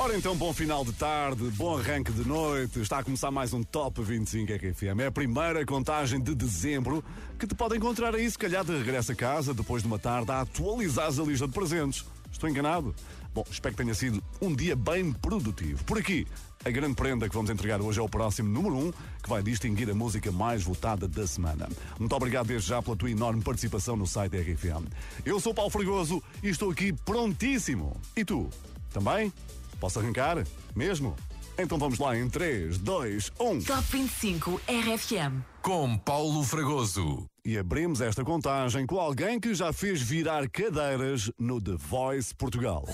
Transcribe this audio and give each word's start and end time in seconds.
Ora 0.00 0.16
então, 0.16 0.36
bom 0.36 0.52
final 0.52 0.84
de 0.84 0.92
tarde, 0.92 1.42
bom 1.56 1.76
arranque 1.76 2.12
de 2.12 2.26
noite. 2.26 2.80
Está 2.80 3.00
a 3.00 3.02
começar 3.02 3.32
mais 3.32 3.52
um 3.52 3.64
Top 3.64 4.00
25 4.00 4.52
RFM. 4.52 5.00
É 5.00 5.06
a 5.06 5.10
primeira 5.10 5.66
contagem 5.66 6.20
de 6.20 6.36
dezembro 6.36 7.04
que 7.36 7.48
te 7.48 7.54
pode 7.54 7.76
encontrar 7.76 8.14
aí, 8.14 8.30
se 8.30 8.38
calhar 8.38 8.64
de 8.64 8.78
regresso 8.78 9.10
a 9.10 9.14
casa, 9.16 9.52
depois 9.52 9.82
de 9.82 9.88
uma 9.88 9.98
tarde, 9.98 10.30
a 10.30 10.42
atualizar 10.42 11.08
a 11.08 11.22
lista 11.24 11.48
de 11.48 11.52
presentes. 11.52 12.04
Estou 12.30 12.48
enganado? 12.48 12.94
Bom, 13.34 13.44
espero 13.50 13.74
que 13.74 13.82
tenha 13.82 13.92
sido 13.92 14.22
um 14.40 14.54
dia 14.54 14.76
bem 14.76 15.12
produtivo. 15.12 15.82
Por 15.82 15.98
aqui, 15.98 16.28
a 16.64 16.70
grande 16.70 16.94
prenda 16.94 17.28
que 17.28 17.34
vamos 17.34 17.50
entregar 17.50 17.80
hoje 17.80 17.98
é 17.98 18.02
o 18.02 18.08
próximo 18.08 18.48
número 18.48 18.76
1, 18.76 18.92
que 19.20 19.28
vai 19.28 19.42
distinguir 19.42 19.90
a 19.90 19.94
música 19.94 20.30
mais 20.30 20.62
votada 20.62 21.08
da 21.08 21.26
semana. 21.26 21.68
Muito 21.98 22.14
obrigado 22.14 22.46
desde 22.46 22.68
já 22.68 22.80
pela 22.80 22.96
tua 22.96 23.10
enorme 23.10 23.42
participação 23.42 23.96
no 23.96 24.06
site 24.06 24.30
da 24.30 24.38
RFM. 24.38 24.86
Eu 25.26 25.40
sou 25.40 25.52
Paulo 25.52 25.72
Fregoso 25.72 26.22
e 26.40 26.50
estou 26.50 26.70
aqui 26.70 26.92
prontíssimo. 26.92 28.00
E 28.16 28.24
tu? 28.24 28.48
Também? 28.92 29.32
Posso 29.80 29.98
arrancar? 29.98 30.44
Mesmo? 30.74 31.14
Então 31.58 31.76
vamos 31.76 31.98
lá 31.98 32.16
em 32.16 32.28
3, 32.28 32.78
2, 32.78 33.32
1. 33.40 33.62
Top 33.64 33.82
25 33.90 34.60
RFM. 34.68 35.42
com 35.60 35.98
Paulo 35.98 36.44
Fragoso. 36.44 37.26
E 37.44 37.58
abrimos 37.58 38.00
esta 38.00 38.22
contagem 38.24 38.86
com 38.86 39.00
alguém 39.00 39.40
que 39.40 39.54
já 39.54 39.72
fez 39.72 40.00
virar 40.00 40.48
cadeiras 40.48 41.30
no 41.38 41.60
The 41.60 41.74
Voice 41.76 42.34
Portugal. 42.34 42.84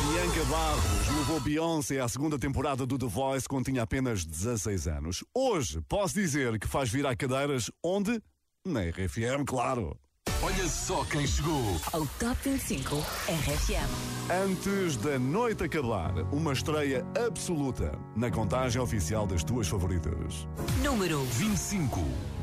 Bianca 0.00 0.44
Barros 0.50 0.91
levou 1.22 1.38
Beyoncé 1.38 2.00
à 2.00 2.08
segunda 2.08 2.36
temporada 2.36 2.84
do 2.84 2.98
The 2.98 3.06
Voice 3.06 3.46
quando 3.48 3.66
tinha 3.66 3.84
apenas 3.84 4.24
16 4.24 4.88
anos. 4.88 5.24
Hoje 5.32 5.80
posso 5.88 6.14
dizer 6.14 6.58
que 6.58 6.66
faz 6.66 6.90
virar 6.90 7.14
cadeiras 7.14 7.70
onde? 7.80 8.20
Na 8.66 8.80
RFM, 8.80 9.44
claro. 9.46 9.96
Olha 10.42 10.66
só 10.66 11.04
quem 11.04 11.24
chegou. 11.24 11.80
Ao 11.92 12.04
Top 12.18 12.36
25 12.42 12.96
RFM. 12.96 14.32
Antes 14.44 14.96
da 14.96 15.16
noite 15.16 15.62
acabar, 15.62 16.12
uma 16.34 16.52
estreia 16.52 17.06
absoluta 17.24 17.96
na 18.16 18.28
contagem 18.28 18.82
oficial 18.82 19.24
das 19.24 19.44
tuas 19.44 19.68
favoritas. 19.68 20.48
Número 20.82 21.22
25. 21.22 22.00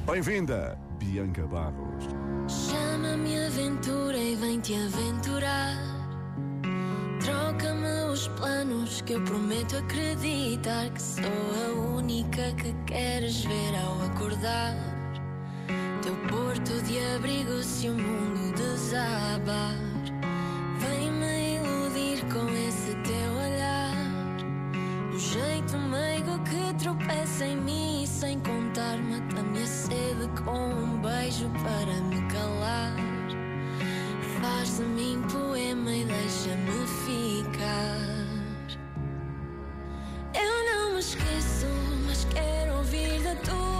Bem-vinda, 0.09 0.79
Bianca 0.97 1.45
Barros. 1.45 2.05
Chama-me 2.47 3.45
aventura 3.45 4.17
e 4.17 4.35
vem-te 4.37 4.73
aventurar. 4.75 5.75
Troca-me 7.21 7.78
os 8.19 8.27
planos 8.27 8.99
que 8.99 9.13
eu 9.13 9.21
prometo 9.21 9.77
acreditar 9.77 10.89
que 10.89 11.01
sou 11.01 11.23
a 11.23 11.95
única 11.95 12.51
que 12.57 12.73
queres 12.85 13.45
ver 13.45 13.73
ao 13.75 14.01
acordar. 14.07 14.75
Teu 16.01 16.13
porto 16.27 16.83
de 16.83 16.99
abrigo 17.15 17.63
se 17.63 17.87
o 17.87 17.93
mundo 17.93 18.53
desabar. 18.57 19.73
Vem-me 20.79 21.59
iludir 21.59 22.21
com 22.25 22.45
esse 22.67 22.93
teu 23.07 23.31
olhar. 23.45 23.95
O 25.13 25.17
jeito 25.17 25.77
meigo 25.77 26.39
que 26.43 26.73
tropeça 26.83 27.45
em 27.45 27.55
mim 27.55 28.05
sem 28.05 28.37
contar 28.41 28.97
mata-me 28.97 29.63
a 29.63 29.65
sede 29.65 30.27
com 30.43 30.73
um 30.73 31.01
beijo 31.01 31.49
para 31.63 32.01
me 32.01 32.21
calar. 32.27 33.08
Faz 34.59 34.75
de 34.75 34.83
mim 34.83 35.21
poema 35.31 35.89
e 35.89 36.03
deixa-me 36.03 36.85
ficar. 37.05 37.95
Eu 40.33 40.65
não 40.73 40.95
me 40.95 40.99
esqueço, 40.99 41.65
mas 42.05 42.25
quero 42.25 42.75
ouvir 42.79 43.23
da 43.23 43.35
tua 43.35 43.78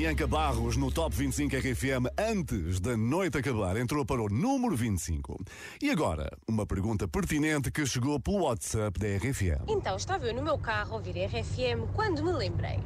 Bianca 0.00 0.26
Barros 0.26 0.78
no 0.78 0.90
Top 0.90 1.14
25 1.14 1.56
RFM 1.56 2.08
antes 2.16 2.80
da 2.80 2.96
noite 2.96 3.36
acabar 3.36 3.76
entrou 3.76 4.02
para 4.02 4.22
o 4.22 4.30
número 4.30 4.74
25. 4.74 5.38
E 5.78 5.90
agora, 5.90 6.32
uma 6.48 6.64
pergunta 6.64 7.06
pertinente 7.06 7.70
que 7.70 7.84
chegou 7.84 8.18
pelo 8.18 8.44
WhatsApp 8.44 8.98
da 8.98 9.06
RFM. 9.18 9.68
Então, 9.68 9.96
estava 9.96 10.26
eu 10.26 10.34
no 10.34 10.40
meu 10.40 10.56
carro 10.56 10.94
a 10.94 10.96
ouvir 10.96 11.22
RFM 11.26 11.92
quando 11.94 12.24
me 12.24 12.32
lembrei. 12.32 12.80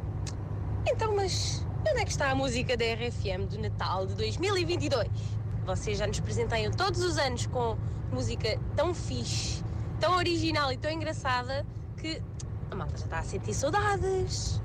Então, 0.90 1.14
mas 1.14 1.64
onde 1.88 2.00
é 2.00 2.04
que 2.04 2.10
está 2.10 2.32
a 2.32 2.34
música 2.34 2.76
da 2.76 2.84
RFM 2.84 3.46
do 3.48 3.60
Natal 3.60 4.08
de 4.08 4.16
2022? 4.16 5.08
Vocês 5.64 5.98
já 5.98 6.08
nos 6.08 6.18
presenteiam 6.18 6.72
todos 6.72 7.00
os 7.00 7.16
anos 7.16 7.46
com 7.46 7.78
música 8.10 8.58
tão 8.74 8.92
fixe, 8.92 9.62
tão 10.00 10.16
original 10.16 10.72
e 10.72 10.76
tão 10.76 10.90
engraçada 10.90 11.64
que 11.96 12.20
a 12.72 12.74
malta 12.74 12.96
já 12.96 13.04
está 13.04 13.18
a 13.20 13.22
sentir 13.22 13.54
saudades. 13.54 14.63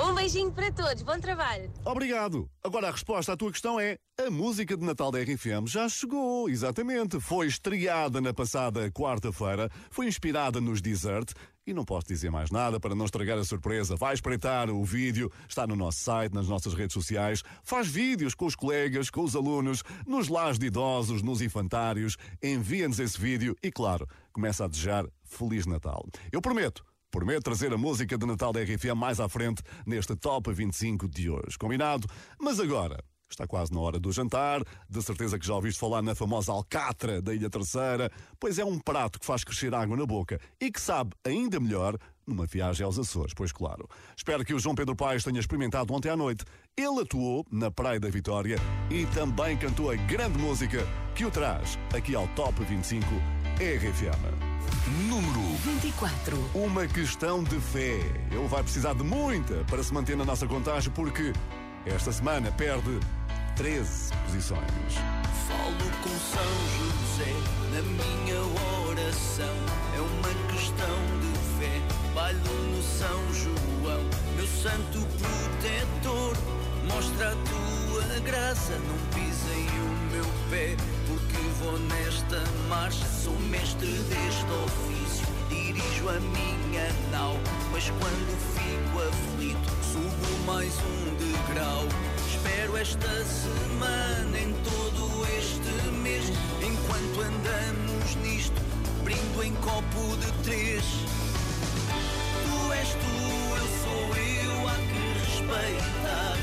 Um 0.00 0.14
beijinho 0.14 0.52
para 0.52 0.70
todos, 0.70 1.02
bom 1.02 1.18
trabalho. 1.18 1.68
Obrigado. 1.84 2.48
Agora 2.62 2.86
a 2.86 2.92
resposta 2.92 3.32
à 3.32 3.36
tua 3.36 3.50
questão 3.50 3.80
é: 3.80 3.96
a 4.16 4.30
música 4.30 4.76
de 4.76 4.86
Natal 4.86 5.10
da 5.10 5.18
RFM 5.20 5.66
já 5.66 5.88
chegou, 5.88 6.48
exatamente. 6.48 7.18
Foi 7.18 7.48
estreada 7.48 8.20
na 8.20 8.32
passada 8.32 8.88
quarta-feira, 8.92 9.68
foi 9.90 10.06
inspirada 10.06 10.60
nos 10.60 10.80
Desert. 10.80 11.32
E 11.66 11.74
não 11.74 11.84
posso 11.84 12.06
dizer 12.06 12.30
mais 12.30 12.50
nada 12.50 12.78
para 12.78 12.94
não 12.94 13.04
estragar 13.04 13.36
a 13.38 13.44
surpresa. 13.44 13.96
Vai 13.96 14.14
espreitar 14.14 14.70
o 14.70 14.84
vídeo, 14.84 15.30
está 15.48 15.66
no 15.66 15.74
nosso 15.74 15.98
site, 15.98 16.32
nas 16.32 16.48
nossas 16.48 16.74
redes 16.74 16.94
sociais. 16.94 17.42
Faz 17.64 17.88
vídeos 17.88 18.34
com 18.34 18.46
os 18.46 18.54
colegas, 18.54 19.10
com 19.10 19.22
os 19.22 19.34
alunos, 19.34 19.82
nos 20.06 20.28
lares 20.28 20.58
de 20.58 20.66
idosos, 20.66 21.22
nos 21.22 21.42
infantários. 21.42 22.16
Envia-nos 22.42 23.00
esse 23.00 23.20
vídeo 23.20 23.54
e, 23.62 23.70
claro, 23.70 24.06
começa 24.32 24.64
a 24.64 24.68
desejar 24.68 25.04
Feliz 25.24 25.66
Natal. 25.66 26.06
Eu 26.32 26.40
prometo, 26.40 26.82
Prometo 27.10 27.44
trazer 27.44 27.72
a 27.72 27.78
música 27.78 28.18
de 28.18 28.26
Natal 28.26 28.52
da 28.52 28.60
RFM 28.60 28.94
mais 28.94 29.18
à 29.18 29.28
frente 29.30 29.62
neste 29.86 30.14
Top 30.14 30.52
25 30.52 31.08
de 31.08 31.30
hoje. 31.30 31.56
Combinado? 31.58 32.06
Mas 32.38 32.60
agora, 32.60 33.02
está 33.30 33.46
quase 33.46 33.72
na 33.72 33.80
hora 33.80 33.98
do 33.98 34.12
jantar. 34.12 34.62
De 34.88 35.02
certeza 35.02 35.38
que 35.38 35.46
já 35.46 35.54
ouviste 35.54 35.80
falar 35.80 36.02
na 36.02 36.14
famosa 36.14 36.52
alcatra 36.52 37.22
da 37.22 37.34
Ilha 37.34 37.48
Terceira, 37.48 38.10
pois 38.38 38.58
é 38.58 38.64
um 38.64 38.78
prato 38.78 39.18
que 39.18 39.24
faz 39.24 39.42
crescer 39.42 39.74
água 39.74 39.96
na 39.96 40.04
boca 40.04 40.38
e 40.60 40.70
que 40.70 40.80
sabe 40.80 41.12
ainda 41.24 41.58
melhor 41.58 41.96
numa 42.26 42.44
viagem 42.44 42.84
aos 42.84 42.98
Açores, 42.98 43.32
pois 43.34 43.52
claro. 43.52 43.88
Espero 44.14 44.44
que 44.44 44.52
o 44.52 44.58
João 44.58 44.74
Pedro 44.74 44.94
Paes 44.94 45.24
tenha 45.24 45.40
experimentado 45.40 45.94
ontem 45.94 46.10
à 46.10 46.16
noite. 46.16 46.44
Ele 46.76 47.00
atuou 47.00 47.46
na 47.50 47.70
Praia 47.70 47.98
da 47.98 48.10
Vitória 48.10 48.58
e 48.90 49.06
também 49.06 49.56
cantou 49.56 49.90
a 49.90 49.96
grande 49.96 50.38
música 50.38 50.86
que 51.14 51.24
o 51.24 51.30
traz 51.30 51.78
aqui 51.96 52.14
ao 52.14 52.28
Top 52.28 52.62
25 52.62 53.06
RFM. 53.58 54.14
Número 55.08 55.40
24. 55.64 56.50
Uma 56.54 56.86
questão 56.86 57.42
de 57.42 57.58
fé. 57.58 57.98
Ele 58.30 58.46
vai 58.46 58.62
precisar 58.62 58.94
de 58.94 59.02
muita 59.02 59.64
para 59.64 59.82
se 59.82 59.92
manter 59.92 60.16
na 60.16 60.24
nossa 60.24 60.46
contagem, 60.46 60.92
porque 60.92 61.32
esta 61.84 62.12
semana 62.12 62.52
perde 62.52 63.00
13 63.56 64.12
posições. 64.26 64.94
Falo 65.48 65.90
com 66.04 66.08
São 66.08 66.44
José 66.78 67.34
na 67.72 67.82
minha 67.82 68.40
oração. 68.88 69.56
É 69.96 70.00
uma 70.00 70.52
questão 70.52 70.96
de 71.20 71.38
fé. 71.58 71.82
Bailo 72.14 72.38
no 72.38 72.80
São 72.80 73.34
João, 73.34 74.04
meu 74.36 74.46
santo 74.46 75.00
protetor. 75.18 76.36
Mostra 76.86 77.32
a 77.32 77.34
tua 77.34 77.77
graça, 78.20 78.72
não 78.72 78.98
pisem 79.14 79.66
o 79.80 80.12
meu 80.12 80.24
pé. 80.50 80.76
Porque 81.06 81.38
vou 81.60 81.78
nesta 81.78 82.42
marcha, 82.68 83.04
sou 83.06 83.38
mestre 83.50 83.86
deste 83.86 84.46
ofício. 84.64 85.26
Dirijo 85.48 86.08
a 86.08 86.20
minha 86.20 86.88
nau, 87.10 87.36
mas 87.72 87.90
quando 87.90 88.38
fico 88.54 88.98
aflito, 89.08 89.70
subo 89.82 90.44
mais 90.46 90.72
um 90.78 91.14
degrau. 91.16 91.84
Espero 92.28 92.76
esta 92.76 93.24
semana 93.24 94.38
em 94.38 94.52
todo 94.62 95.26
este 95.38 95.90
mês, 96.02 96.24
enquanto 96.60 97.20
andamos 97.20 98.14
nisto, 98.16 98.60
brindo 99.02 99.42
em 99.42 99.54
copo 99.56 100.16
de 100.18 100.32
três. 100.44 100.84
Tu 102.44 102.72
és 102.72 102.88
tu, 102.88 103.56
eu 103.56 103.68
sou 103.82 104.16
eu, 104.16 104.68
há 104.68 104.74
que 104.74 105.18
respeitar 105.18 106.37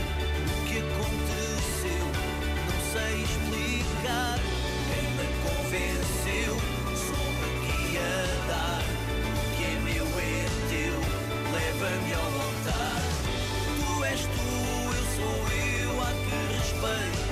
me 5.65 5.71
convenceu, 5.71 6.55
soube 6.95 7.47
que 7.65 7.97
dar. 8.47 8.83
Que 9.57 9.63
é 9.63 9.79
meu 9.83 10.05
é 10.05 10.45
teu, 10.69 10.95
leva-me 11.51 12.13
ao 12.13 12.31
altar. 12.45 13.01
Tu 13.75 14.03
és 14.03 14.21
tu, 14.21 14.49
eu 14.95 15.05
sou 15.15 15.37
eu, 15.57 16.01
há 16.01 16.11
que 16.11 16.37
respeitar 16.57 17.24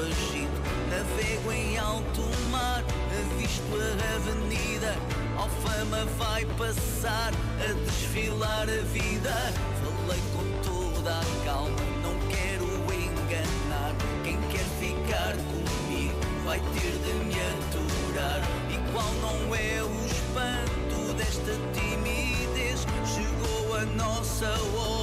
agito. 0.00 0.60
Navego 0.90 1.52
em 1.52 1.78
alto 1.78 2.22
mar, 2.50 2.82
avisto 3.18 3.74
a 3.76 4.16
avenida. 4.16 4.96
Alfama 5.36 6.04
vai 6.18 6.44
passar 6.58 7.32
a 7.58 7.72
desfilar 7.84 8.62
a 8.62 8.82
vida. 8.92 9.34
Falei 9.80 10.20
com 10.34 10.44
toda 10.62 11.12
a 11.12 11.44
calma, 11.44 11.84
não 12.02 12.14
quero 12.28 12.64
enganar. 12.92 13.94
Quem 14.24 14.38
quer 14.50 14.66
ficar 14.80 15.34
comigo 15.36 16.18
vai 16.44 16.58
ter 16.58 16.92
de 17.04 17.12
me 17.24 17.34
aturar. 17.34 18.40
E 18.68 18.92
qual 18.92 19.12
não 19.22 19.54
é 19.54 19.82
o 19.82 20.06
espanto 20.06 21.14
desta 21.14 21.52
timidez? 21.72 22.86
Chegou 23.06 23.76
a 23.76 23.84
nossa 23.86 24.48
hora, 24.76 24.99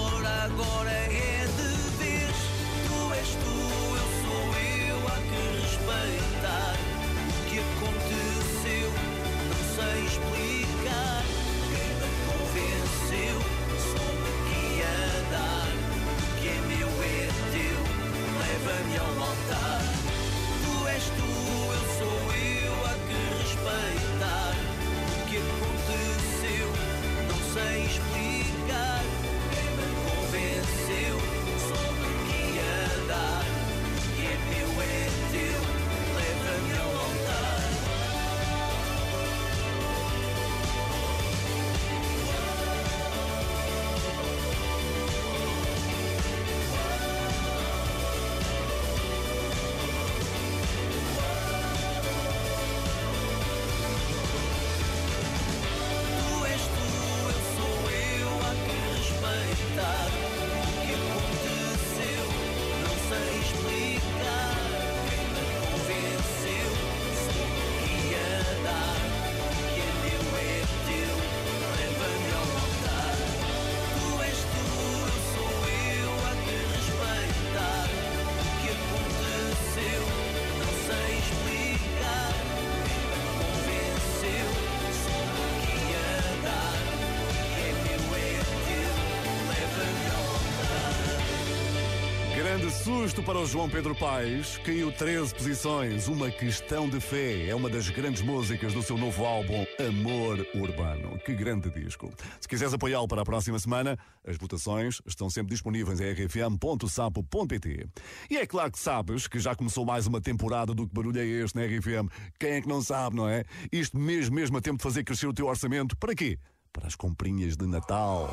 Susto 93.18 93.24
para 93.24 93.40
o 93.40 93.46
João 93.48 93.68
Pedro 93.68 93.96
Paes. 93.96 94.58
Caiu 94.60 94.92
13 94.92 95.34
posições. 95.34 96.08
Uma 96.08 96.30
questão 96.30 96.88
de 96.88 97.00
fé. 97.00 97.48
É 97.48 97.56
uma 97.56 97.68
das 97.68 97.90
grandes 97.90 98.22
músicas 98.22 98.74
do 98.74 98.84
seu 98.84 98.96
novo 98.96 99.26
álbum 99.26 99.66
Amor 99.80 100.46
Urbano. 100.54 101.18
Que 101.26 101.34
grande 101.34 101.72
disco. 101.72 102.14
Se 102.40 102.48
quiseres 102.48 102.76
apoiá-lo 102.76 103.08
para 103.08 103.24
a 103.24 103.26
próxima 103.26 103.58
semana, 103.58 103.98
as 104.24 104.38
votações 104.38 105.02
estão 105.04 105.32
sempre 105.32 105.50
disponíveis 105.50 106.00
em 106.00 106.12
rfm.sapo.pt. 106.12 107.88
E 108.30 108.38
é 108.38 108.46
claro 108.46 108.72
que 108.72 108.80
sabes 108.80 109.28
que 109.28 109.40
já 109.40 109.56
começou 109.56 109.84
mais 109.84 110.06
uma 110.06 110.22
temporada 110.22 110.76
do 110.76 110.88
que 110.88 110.94
barulho 110.94 111.20
é 111.20 111.26
este 111.26 111.56
na 111.56 111.66
RFM. 111.66 112.12
Quem 112.40 112.52
é 112.52 112.62
que 112.62 112.68
não 112.68 112.84
sabe, 112.84 113.16
não 113.16 113.28
é? 113.28 113.46
Isto 113.72 113.98
mesmo, 113.98 114.36
mesmo 114.36 114.58
a 114.58 114.62
tempo 114.62 114.78
de 114.78 114.84
fazer 114.84 115.04
crescer 115.04 115.26
o 115.26 115.34
teu 115.34 115.48
orçamento. 115.48 115.98
Para 115.98 116.14
quê? 116.14 116.38
Para 116.72 116.88
as 116.88 116.96
comprinhas 116.96 117.58
de 117.58 117.66
Natal. 117.66 118.30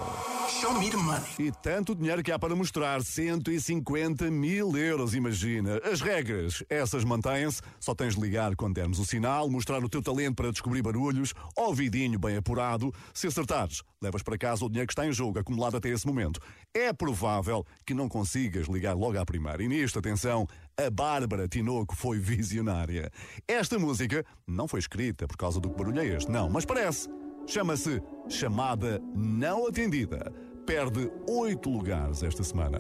Show 0.61 0.79
me 0.79 0.91
the 0.91 0.97
money. 0.97 1.25
E 1.39 1.51
tanto 1.51 1.95
dinheiro 1.95 2.23
que 2.23 2.31
há 2.31 2.39
para 2.39 2.55
mostrar, 2.55 3.03
150 3.03 4.31
mil 4.31 4.77
euros, 4.77 5.15
imagina. 5.15 5.81
As 5.85 6.01
regras, 6.01 6.63
essas 6.69 7.05
mantêm-se, 7.05 7.63
só 7.81 7.95
tens 7.95 8.15
de 8.15 8.21
ligar 8.21 8.55
quando 8.55 8.75
dermos 8.75 8.99
o 8.99 9.05
sinal, 9.05 9.49
mostrar 9.49 9.83
o 9.83 9.89
teu 9.89 10.03
talento 10.03 10.37
para 10.37 10.51
descobrir 10.51 10.83
barulhos, 10.83 11.33
ouvidinho 11.57 12.19
bem 12.19 12.37
apurado. 12.37 12.93
Se 13.15 13.27
acertares, 13.27 13.83
levas 14.01 14.23
para 14.23 14.37
casa 14.37 14.65
o 14.65 14.69
dinheiro 14.69 14.87
que 14.87 14.93
está 14.93 15.07
em 15.07 15.13
jogo, 15.13 15.39
acumulado 15.39 15.77
até 15.77 15.89
esse 15.89 16.07
momento. 16.07 16.41
É 16.75 16.93
provável 16.93 17.65
que 17.87 17.95
não 17.95 18.09
consigas 18.09 18.67
ligar 18.67 18.95
logo 18.95 19.19
à 19.19 19.25
primeira. 19.25 19.63
E 19.63 19.69
nisto, 19.69 19.99
atenção, 19.99 20.47
a 20.77 20.91
Bárbara 20.91 21.49
Tinoco 21.49 21.97
foi 21.97 22.19
visionária. 22.19 23.11
Esta 23.49 23.79
música 23.79 24.25
não 24.47 24.69
foi 24.69 24.81
escrita 24.81 25.27
por 25.27 25.37
causa 25.37 25.61
do 25.61 25.71
que 25.71 25.77
barulho 25.79 26.01
é 26.01 26.07
este, 26.07 26.31
não, 26.31 26.51
mas 26.51 26.65
parece. 26.65 27.09
Chama-se 27.47 28.03
Chamada 28.29 29.03
Não 29.15 29.67
Atendida. 29.67 30.33
Perde 30.65 31.11
oito 31.29 31.69
lugares 31.69 32.23
esta 32.23 32.43
semana. 32.43 32.79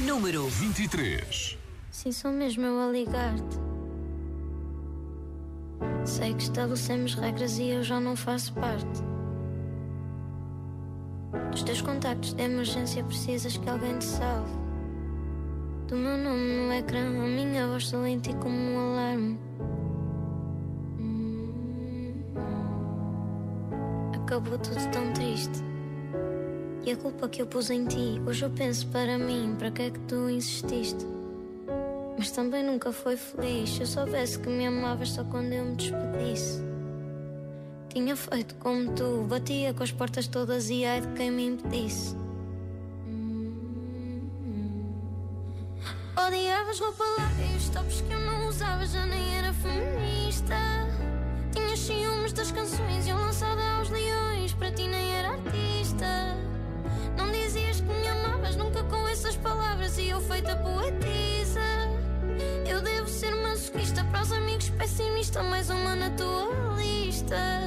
Número 0.00 0.46
23. 0.46 1.56
Sim, 1.90 2.12
sou 2.12 2.30
mesmo 2.30 2.66
eu 2.66 2.78
a 2.78 2.92
ligar-te. 2.92 3.58
Sei 6.04 6.34
que 6.34 6.42
estabelecemos 6.42 7.14
regras 7.14 7.58
e 7.58 7.70
eu 7.70 7.82
já 7.82 7.98
não 7.98 8.14
faço 8.14 8.52
parte. 8.52 9.02
Dos 11.50 11.62
teus 11.62 11.80
contactos 11.80 12.34
de 12.34 12.42
emergência 12.42 13.02
precisas 13.02 13.56
que 13.56 13.68
alguém 13.68 13.98
te 13.98 14.04
salve. 14.04 14.52
Do 15.88 15.96
meu 15.96 16.18
nome 16.18 16.66
no 16.66 16.72
ecrã, 16.72 17.06
a 17.06 17.26
minha 17.26 17.66
voz 17.66 17.90
ti 18.22 18.34
como 18.42 18.54
um 18.54 18.78
alarme. 18.78 19.45
Acabou 24.26 24.58
tudo 24.58 24.90
tão 24.90 25.12
triste. 25.12 25.62
E 26.84 26.90
a 26.90 26.96
culpa 26.96 27.28
que 27.28 27.40
eu 27.40 27.46
pus 27.46 27.70
em 27.70 27.86
ti, 27.86 28.20
hoje 28.26 28.44
eu 28.44 28.50
penso 28.50 28.88
para 28.88 29.16
mim, 29.16 29.54
para 29.56 29.70
que 29.70 29.82
é 29.82 29.90
que 29.90 30.00
tu 30.00 30.28
insististe? 30.28 31.06
Mas 32.18 32.32
também 32.32 32.64
nunca 32.64 32.90
foi 32.90 33.16
feliz. 33.16 33.70
Se 33.70 33.82
eu 33.82 33.86
soubesse 33.86 34.36
que 34.40 34.48
me 34.48 34.66
amavas 34.66 35.10
só 35.10 35.22
quando 35.22 35.52
eu 35.52 35.64
me 35.64 35.76
despedisse. 35.76 36.60
Tinha 37.90 38.16
feito 38.16 38.56
como 38.56 38.92
tu, 38.96 39.24
batia 39.28 39.72
com 39.72 39.84
as 39.84 39.92
portas 39.92 40.26
todas 40.26 40.70
e 40.70 40.84
ai 40.84 41.02
de 41.02 41.08
quem 41.12 41.30
me 41.30 41.46
impedisse. 41.46 42.16
Odiavas 46.26 46.80
roupa 46.80 47.04
larga 47.16 47.44
e 47.44 47.56
os 47.56 47.68
tops 47.68 48.00
que 48.00 48.12
eu 48.12 48.20
não 48.22 48.48
usava 48.48 48.84
já 48.86 49.06
nem 49.06 49.38
era 49.38 49.52
feminista. 49.52 50.95
Tinhas 51.56 51.78
ciúmes 51.78 52.34
das 52.34 52.52
canções 52.52 53.06
e 53.06 53.10
eu 53.10 53.16
lançada 53.16 53.62
aos 53.78 53.88
leões, 53.88 54.52
para 54.52 54.70
ti 54.70 54.86
nem 54.86 55.16
era 55.16 55.30
artista. 55.30 56.36
Não 57.16 57.32
dizias 57.32 57.80
que 57.80 57.86
me 57.86 58.06
amavas 58.08 58.56
nunca 58.56 58.84
com 58.84 59.08
essas 59.08 59.36
palavras 59.36 59.96
e 59.96 60.10
eu 60.10 60.20
feita 60.20 60.54
poetisa. 60.56 61.62
Eu 62.68 62.82
devo 62.82 63.08
ser 63.08 63.34
masoquista 63.36 64.04
para 64.04 64.20
os 64.20 64.32
amigos 64.32 64.68
pessimista, 64.68 65.42
mais 65.42 65.70
uma 65.70 65.96
na 65.96 66.10
tua 66.10 66.76
lista. 66.76 67.65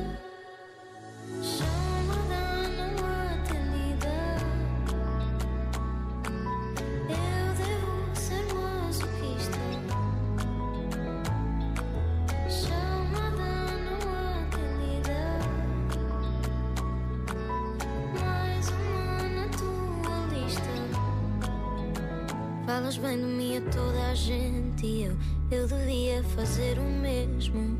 Falas 22.89 22.97
bem 22.97 23.17
de 23.19 23.23
mim 23.23 23.57
a 23.57 23.61
toda 23.69 24.09
a 24.09 24.15
gente 24.15 24.83
e 24.83 25.03
eu, 25.03 25.17
eu 25.51 25.67
devia 25.67 26.23
fazer 26.23 26.79
o 26.79 26.83
mesmo. 26.83 27.77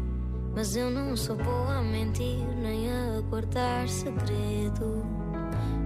Mas 0.55 0.75
eu 0.75 0.91
não 0.91 1.17
sou 1.17 1.35
boa 1.35 1.79
a 1.79 1.81
mentir 1.81 2.45
nem 2.61 2.91
a 2.91 3.19
guardar 3.21 3.89
segredo. 3.89 5.03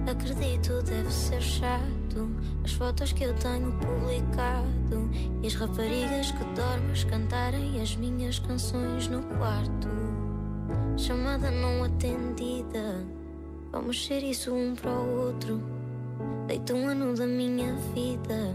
Acredito, 0.06 0.82
deve 0.82 1.10
ser 1.10 1.40
chato 1.40 2.28
as 2.64 2.74
fotos 2.74 3.14
que 3.14 3.24
eu 3.24 3.32
tenho 3.36 3.72
publicado 3.72 5.08
e 5.42 5.46
as 5.46 5.54
raparigas 5.54 6.30
que 6.32 6.44
dormes 6.54 7.04
cantarem 7.04 7.80
as 7.80 7.96
minhas 7.96 8.38
canções 8.38 9.08
no 9.08 9.22
quarto. 9.38 9.88
Chamada 10.98 11.50
não 11.50 11.82
atendida, 11.82 13.06
vamos 13.72 14.04
ser 14.04 14.22
isso 14.22 14.52
um 14.52 14.74
para 14.74 14.90
o 14.90 15.28
outro. 15.28 15.62
Deito 16.46 16.74
um 16.74 16.88
ano 16.88 17.14
da 17.14 17.26
minha 17.26 17.74
vida. 17.94 18.54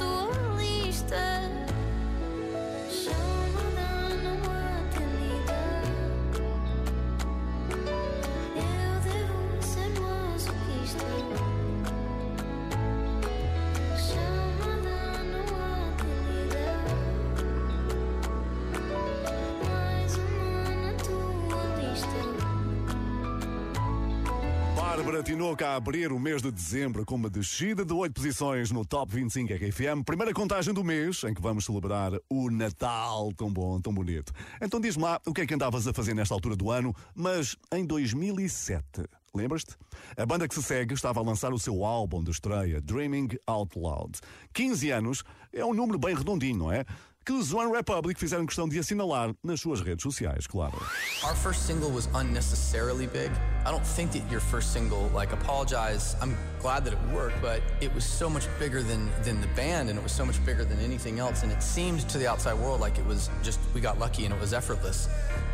Bárbara 25.11 25.23
Tinoco 25.29 25.65
a 25.65 25.75
abrir 25.75 26.09
o 26.13 26.17
mês 26.17 26.41
de 26.41 26.49
dezembro 26.49 27.05
com 27.05 27.15
uma 27.15 27.29
descida 27.29 27.83
de 27.83 27.91
8 27.91 28.13
posições 28.13 28.71
no 28.71 28.85
Top 28.85 29.13
25 29.13 29.53
RFM. 29.55 30.05
Primeira 30.05 30.33
contagem 30.33 30.73
do 30.73 30.85
mês 30.85 31.21
em 31.25 31.33
que 31.33 31.41
vamos 31.41 31.65
celebrar 31.65 32.13
o 32.29 32.49
Natal 32.49 33.29
tão 33.33 33.51
bom, 33.51 33.81
tão 33.81 33.93
bonito. 33.93 34.31
Então 34.61 34.79
diz-me 34.79 35.03
lá 35.03 35.19
o 35.25 35.33
que 35.33 35.41
é 35.41 35.45
que 35.45 35.53
andavas 35.53 35.85
a 35.85 35.91
fazer 35.91 36.13
nesta 36.13 36.33
altura 36.33 36.55
do 36.55 36.71
ano, 36.71 36.95
mas 37.13 37.57
em 37.73 37.85
2007. 37.85 39.03
Lembras-te? 39.35 39.75
A 40.15 40.25
banda 40.25 40.47
que 40.47 40.55
se 40.55 40.63
segue 40.63 40.93
estava 40.93 41.19
a 41.19 41.23
lançar 41.23 41.51
o 41.51 41.59
seu 41.59 41.83
álbum 41.83 42.23
de 42.23 42.31
estreia, 42.31 42.79
Dreaming 42.79 43.31
Out 43.45 43.77
Loud. 43.77 44.17
15 44.53 44.91
anos 44.91 45.23
é 45.51 45.65
um 45.65 45.73
número 45.73 45.99
bem 45.99 46.15
redondinho, 46.15 46.57
não 46.57 46.71
é? 46.71 46.85
Que 47.23 47.33
os 47.33 47.53
One 47.53 47.71
Republic 47.71 48.19
fizeram 48.19 48.47
questão 48.47 48.67
de 48.67 48.79
assinalar 48.79 49.31
nas 49.43 49.61
suas 49.61 49.79
redes 49.79 50.01
sociais, 50.01 50.47
claro. 50.47 50.75
Our 51.23 51.35
first 51.35 51.67
single 51.67 51.91
was 51.91 52.09
unnecessarily 52.15 53.05
big. 53.05 53.29
I 53.63 53.69
don't 53.69 53.85
think 53.85 54.11
that 54.13 54.27
your 54.31 54.41
first 54.41 54.73
single, 54.73 55.07
like 55.13 55.31
Apologize, 55.31 56.15
I'm 56.19 56.35
glad 56.59 56.83
that 56.85 56.93
it 56.93 56.99
worked, 57.13 57.39
but 57.39 57.61
it 57.79 57.93
was 57.93 58.03
so 58.03 58.27
much 58.27 58.47
bigger 58.57 58.81
than, 58.81 59.07
than 59.23 59.39
the 59.39 59.47
band 59.55 59.89
and 59.89 59.99
it 59.99 60.01
was 60.01 60.11
so 60.11 60.25
much 60.25 60.43
bigger 60.43 60.65
than 60.65 60.79
anything 60.79 61.19
else. 61.19 61.43
And 61.43 61.51
it 61.51 61.61
seemed 61.61 62.09
to 62.09 62.17
the 62.17 62.25
outside 62.25 62.55
world 62.55 62.81
like 62.81 62.97
it 62.97 63.05
was 63.05 63.29
just, 63.43 63.59
we 63.75 63.81
got 63.81 63.99
lucky 63.99 64.25
and 64.25 64.33
it 64.33 64.41
was 64.41 64.51
effortless. 64.51 65.07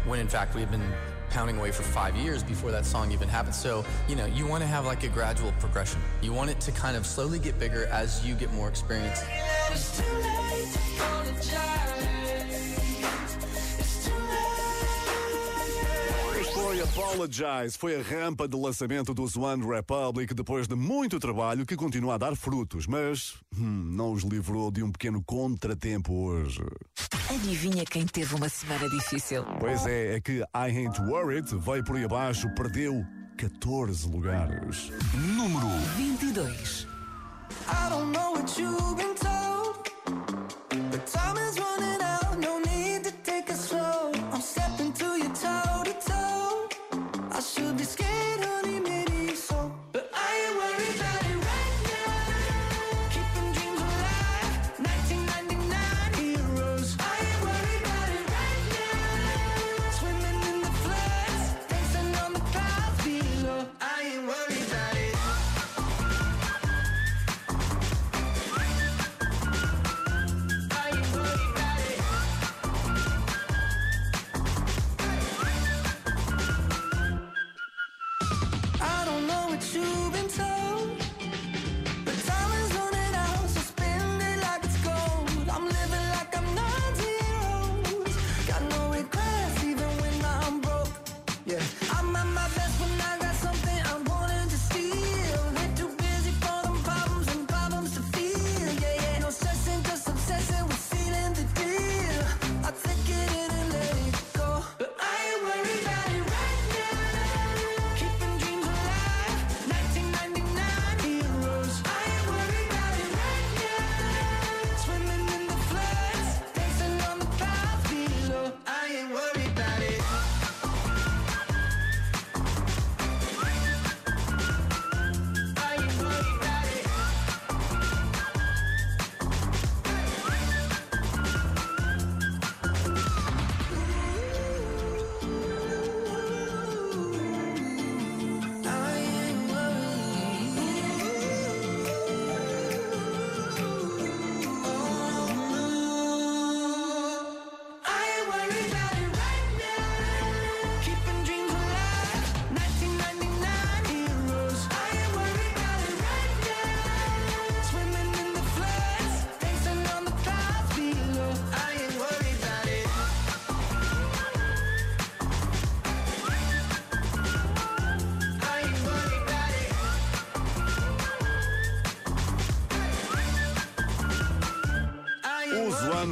When 0.06 0.22
in 0.22 0.30
fact 0.30 0.54
been 0.54 0.94
pounding 1.30 1.58
away 1.58 1.72
for 1.72 1.84
five 1.84 2.16
years 2.16 2.44
before 2.44 2.72
that 2.72 2.86
song 2.86 3.12
even 3.12 3.28
happened. 3.28 3.56
So, 3.56 3.86
you 4.08 4.16
know, 4.16 4.26
you 4.26 4.48
want 4.48 4.62
to 4.62 4.68
have 4.68 4.86
like 4.86 5.04
a 5.04 5.10
gradual 5.10 5.52
progression. 5.60 6.02
You 6.22 6.34
want 6.34 6.50
it 6.50 6.60
to 6.62 6.72
kind 6.72 6.98
of 6.98 7.06
slowly 7.06 7.40
get 7.40 7.60
bigger 7.60 7.86
as 7.88 8.26
you 8.26 8.36
get 8.36 8.52
more 8.54 8.68
experience. 8.70 9.22
Foi 16.68 16.82
a 16.82 16.84
Apologize 16.84 17.78
foi 17.78 17.96
a 17.96 18.02
rampa 18.04 18.46
de 18.46 18.58
lançamento 18.58 19.14
dos 19.14 19.38
One 19.38 19.66
Republic 19.66 20.34
depois 20.34 20.68
de 20.68 20.76
muito 20.76 21.18
trabalho 21.18 21.66
que 21.66 21.78
continua 21.78 22.16
a 22.16 22.18
dar 22.18 22.36
frutos, 22.36 22.86
mas 22.86 23.36
hum, 23.58 23.84
não 23.96 24.12
os 24.12 24.24
livrou 24.24 24.70
de 24.70 24.84
um 24.84 24.92
pequeno 24.92 25.24
contratempo 25.24 26.14
hoje. 26.14 26.62
Adivinha 27.34 27.86
quem 27.86 28.06
teve 28.06 28.36
uma 28.36 28.50
semana 28.50 28.90
difícil? 28.90 29.46
Pois 29.62 29.86
é, 29.86 30.16
é 30.16 30.20
que 30.20 30.40
I 30.40 30.46
Ain't 30.54 31.00
Worried 31.04 31.56
veio 31.56 31.86
por 31.86 31.96
aí 31.96 32.04
abaixo, 32.04 32.54
perdeu 32.54 33.02
14 33.38 34.10
lugares. 34.10 34.92
Número 35.14 35.70
22. 35.96 36.86
I 37.70 37.90
don't 37.90 38.12
know 38.12 38.34
what 38.34 38.60
you've 38.60 38.98
been 38.98 39.16
told, 39.16 39.90
but 40.92 41.06
time 41.06 41.38
is 41.38 41.58
running 41.58 42.02
out. 42.02 42.07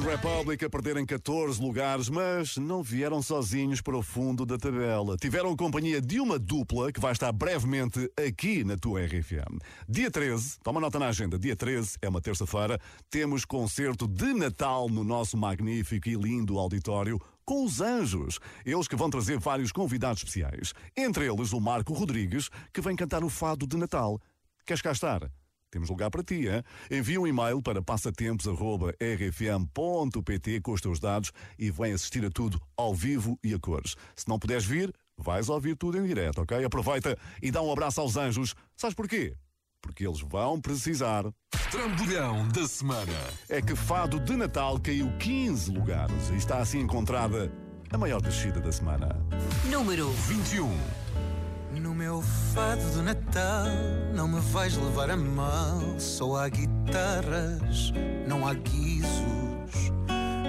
Republic 0.05 0.63
a 0.63 0.69
perderem 0.69 1.03
14 1.03 1.59
lugares, 1.59 2.09
mas 2.09 2.57
não 2.57 2.83
vieram 2.83 3.23
sozinhos 3.23 3.81
para 3.81 3.97
o 3.97 4.03
fundo 4.03 4.45
da 4.45 4.55
tabela. 4.55 5.17
Tiveram 5.17 5.55
companhia 5.55 5.99
de 5.99 6.19
uma 6.19 6.37
dupla 6.37 6.91
que 6.91 6.99
vai 6.99 7.11
estar 7.11 7.31
brevemente 7.31 8.07
aqui 8.15 8.63
na 8.63 8.77
tua 8.77 9.03
RFM. 9.03 9.57
Dia 9.89 10.11
13, 10.11 10.59
toma 10.61 10.79
nota 10.79 10.99
na 10.99 11.07
agenda, 11.07 11.39
dia 11.39 11.55
13 11.55 11.97
é 12.03 12.07
uma 12.07 12.21
terça-feira, 12.21 12.79
temos 13.09 13.45
concerto 13.45 14.07
de 14.07 14.31
Natal 14.35 14.87
no 14.89 15.03
nosso 15.03 15.35
magnífico 15.35 16.07
e 16.07 16.13
lindo 16.13 16.59
auditório 16.59 17.19
com 17.43 17.65
os 17.65 17.81
Anjos. 17.81 18.39
Eles 18.63 18.87
que 18.87 18.95
vão 18.95 19.09
trazer 19.09 19.39
vários 19.39 19.71
convidados 19.71 20.19
especiais. 20.19 20.73
Entre 20.95 21.25
eles 21.25 21.51
o 21.51 21.59
Marco 21.59 21.93
Rodrigues, 21.93 22.49
que 22.71 22.79
vem 22.79 22.95
cantar 22.95 23.23
o 23.23 23.29
fado 23.29 23.65
de 23.65 23.75
Natal. 23.75 24.21
Queres 24.67 24.83
cá 24.83 24.91
estar? 24.91 25.31
Temos 25.75 25.89
lugar 25.89 26.09
para 26.09 26.23
ti, 26.23 26.47
hein? 26.47 26.63
Envia 26.89 27.19
um 27.19 27.27
e-mail 27.27 27.61
para 27.61 27.81
passatempos.rfm.pt 27.81 30.61
com 30.61 30.71
os 30.71 30.79
teus 30.79 31.01
dados 31.01 31.33
e 31.59 31.69
vem 31.69 31.91
assistir 31.91 32.23
a 32.23 32.29
tudo 32.29 32.61
ao 32.77 32.95
vivo 32.95 33.37
e 33.43 33.53
a 33.53 33.59
cores. 33.59 33.97
Se 34.15 34.25
não 34.29 34.39
puderes 34.39 34.63
vir, 34.63 34.93
vais 35.17 35.49
ouvir 35.49 35.75
tudo 35.75 35.97
em 35.97 36.07
direto, 36.07 36.43
ok? 36.43 36.63
Aproveita 36.63 37.17
e 37.43 37.51
dá 37.51 37.61
um 37.61 37.69
abraço 37.69 37.99
aos 37.99 38.15
anjos. 38.15 38.55
Sabes 38.77 38.95
porquê? 38.95 39.35
Porque 39.81 40.07
eles 40.07 40.21
vão 40.21 40.61
precisar. 40.61 41.25
Trambolhão 41.69 42.47
da 42.47 42.65
semana. 42.69 43.11
É 43.49 43.61
que 43.61 43.75
Fado 43.75 44.17
de 44.21 44.37
Natal 44.37 44.79
caiu 44.79 45.11
15 45.17 45.71
lugares 45.71 46.29
e 46.29 46.37
está 46.37 46.59
assim 46.59 46.79
encontrada 46.79 47.51
a 47.91 47.97
maior 47.97 48.21
descida 48.21 48.61
da 48.61 48.71
semana. 48.71 49.09
Número 49.69 50.09
21. 50.09 51.04
Meu 51.95 52.21
fado 52.53 52.81
de 52.91 53.01
Natal, 53.01 53.67
não 54.13 54.27
me 54.27 54.41
vais 54.41 54.75
levar 54.75 55.09
a 55.09 55.15
mal. 55.15 55.79
Só 55.97 56.35
há 56.35 56.49
guitarras, 56.49 57.93
não 58.27 58.45
há 58.45 58.53
guizos. 58.53 59.93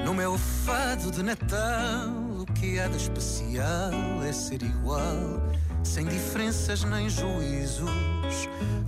No 0.05 0.13
meu 0.13 0.37
fado 0.37 1.09
de 1.13 1.23
Natal, 1.23 2.09
o 2.41 2.47
que 2.53 2.81
há 2.81 2.89
de 2.89 2.97
especial 2.97 3.93
é 4.29 4.33
ser 4.33 4.61
igual, 4.61 5.41
sem 5.85 6.07
diferenças 6.07 6.83
nem 6.83 7.09
juízos. 7.09 7.91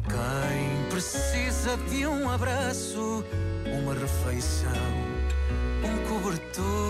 Quem 0.08 0.90
precisa 0.90 1.76
de 1.88 2.08
um 2.08 2.28
abraço, 2.28 3.24
uma 3.80 3.94
refeição, 3.94 4.72
um 5.84 6.08
cobertor, 6.08 6.87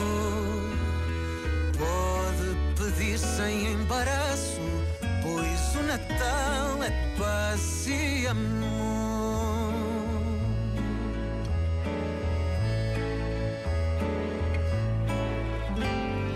paz 7.49 7.87
e 7.87 8.27
amor. 8.27 9.73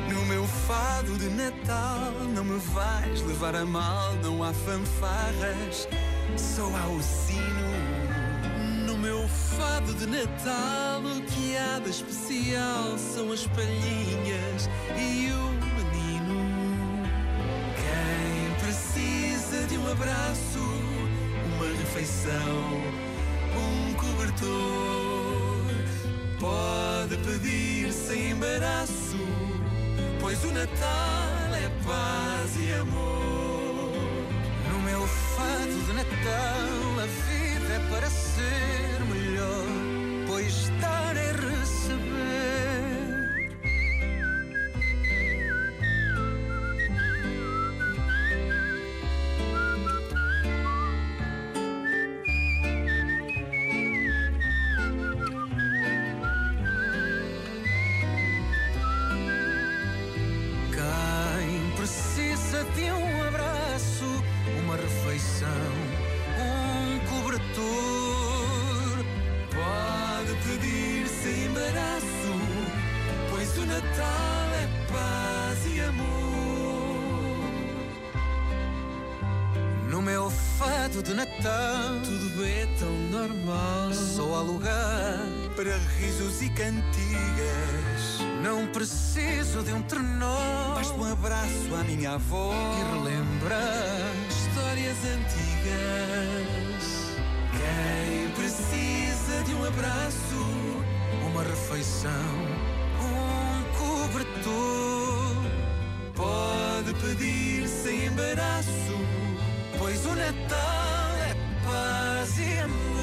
No 0.08 0.24
meu 0.26 0.46
fado 0.46 1.18
de 1.18 1.28
Natal, 1.28 2.12
não 2.34 2.44
me 2.44 2.58
vais 2.58 3.20
levar 3.22 3.54
a 3.54 3.64
mal, 3.64 4.14
não 4.22 4.42
há 4.42 4.52
fanfarras, 4.52 5.88
só 6.36 6.64
há 6.64 6.88
o 6.88 7.02
sino. 7.02 7.72
No 8.86 8.96
meu 8.96 9.28
fado 9.28 9.92
de 9.94 10.06
Natal, 10.06 11.02
o 11.04 11.22
que 11.22 11.56
há 11.56 11.78
de 11.78 11.90
especial 11.90 12.96
são 12.96 13.32
as 13.32 13.46
palhinhas 13.48 14.68
e 14.96 15.30
o 15.32 15.52
menino. 15.76 16.42
Quem 17.76 18.54
precisa 18.60 19.66
de 19.66 19.76
um 19.76 19.90
abraço, 19.90 20.51
refeição, 22.12 22.82
um 23.56 23.94
cobertor, 23.94 24.46
pode 26.38 27.16
pedir 27.18 27.92
sem 27.92 28.30
embaraço, 28.30 29.18
pois 30.20 30.44
o 30.44 30.52
Natal 30.52 31.54
é 31.54 31.70
paz 31.84 32.56
e 32.60 32.72
amor. 32.74 33.92
No 34.70 34.80
meu 34.80 35.06
fado 35.06 35.84
de 35.86 35.92
Natal, 35.92 36.71
normal. 83.42 83.92
Só 83.92 84.34
há 84.34 84.40
lugar 84.40 85.18
para 85.56 85.76
risos 85.98 86.42
e 86.42 86.48
cantigas. 86.50 86.82
Não 88.42 88.66
preciso 88.68 89.62
de 89.62 89.72
um 89.72 89.82
trenó. 89.82 90.74
Basta 90.74 90.94
um 90.94 91.12
abraço 91.12 91.74
à 91.78 91.84
minha 91.84 92.12
avó 92.12 92.52
e 92.52 92.94
relembra 92.94 93.60
histórias 94.28 94.96
antigas. 95.04 96.42
Quem 97.52 98.30
precisa 98.30 99.42
de 99.44 99.54
um 99.54 99.64
abraço, 99.64 100.46
uma 101.30 101.42
refeição, 101.42 102.10
um 103.00 103.62
cobertor, 103.78 105.36
pode 106.14 106.94
pedir 106.94 107.68
sem 107.68 108.06
embaraço, 108.06 108.98
pois 109.78 110.04
o 110.06 110.14
Natal 110.14 111.12
é 111.28 111.36
paz 111.64 112.38
e 112.38 112.58
amor. 112.58 113.01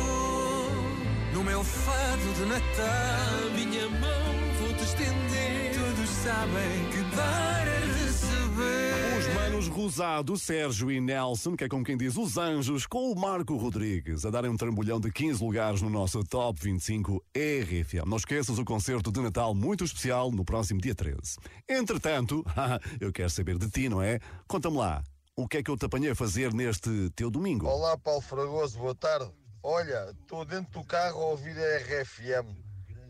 No 1.39 1.45
meu 1.45 1.63
fado 1.63 2.34
de 2.34 2.45
Natal, 2.47 3.52
minha 3.56 3.89
mão 3.91 4.54
vou-te 4.60 4.84
estender. 4.84 5.73
Todos 5.73 6.10
sabem 6.10 6.89
que 6.91 7.15
dar 7.15 7.65
é 7.65 7.80
receber. 7.80 9.17
Os 9.17 9.34
manos 9.34 9.67
Rosado, 9.69 10.38
Sérgio 10.38 10.91
e 10.91 10.99
Nelson, 10.99 11.56
que 11.56 11.63
é 11.63 11.69
como 11.69 11.86
quem 11.86 11.95
diz 11.95 12.17
os 12.17 12.38
anjos, 12.38 12.86
com 12.86 13.10
o 13.10 13.15
Marco 13.17 13.56
Rodrigues, 13.56 14.25
a 14.25 14.30
darem 14.30 14.52
um 14.52 14.58
trambolhão 14.58 14.99
de 14.99 15.10
15 15.13 15.41
lugares 15.41 15.82
no 15.82 15.89
nosso 15.89 16.21
Top 16.25 16.60
25 16.62 17.23
RFM. 17.34 18.06
Não 18.06 18.17
esqueças 18.17 18.60
o 18.60 18.65
concerto 18.65 19.10
de 19.10 19.21
Natal 19.21 19.56
muito 19.56 19.86
especial 19.86 20.32
no 20.32 20.43
próximo 20.43 20.82
dia 20.82 20.93
13. 20.93 21.38
Entretanto, 21.69 22.45
eu 22.99 23.13
quero 23.13 23.30
saber 23.30 23.58
de 23.58 23.69
ti, 23.69 23.88
não 23.88 24.02
é? 24.02 24.19
Conta-me 24.45 24.75
lá, 24.75 25.02
o 25.38 25.47
que 25.47 25.60
é 25.60 25.63
que 25.63 25.71
eu 25.71 25.78
te 25.78 25.86
apanhei 25.86 26.12
a 26.12 26.15
fazer 26.15 26.54
neste 26.54 27.10
teu 27.12 27.32
domingo? 27.32 27.65
Olá, 27.65 27.97
Paulo 27.97 28.19
Fragoso, 28.19 28.78
boa 28.78 28.93
tarde. 28.93 29.32
Olha, 29.62 30.15
estou 30.22 30.45
dentro 30.45 30.72
do 30.72 30.86
carro 30.86 31.22
a 31.22 31.26
ouvir 31.28 31.56
a 31.58 31.78
RFM, 31.80 32.48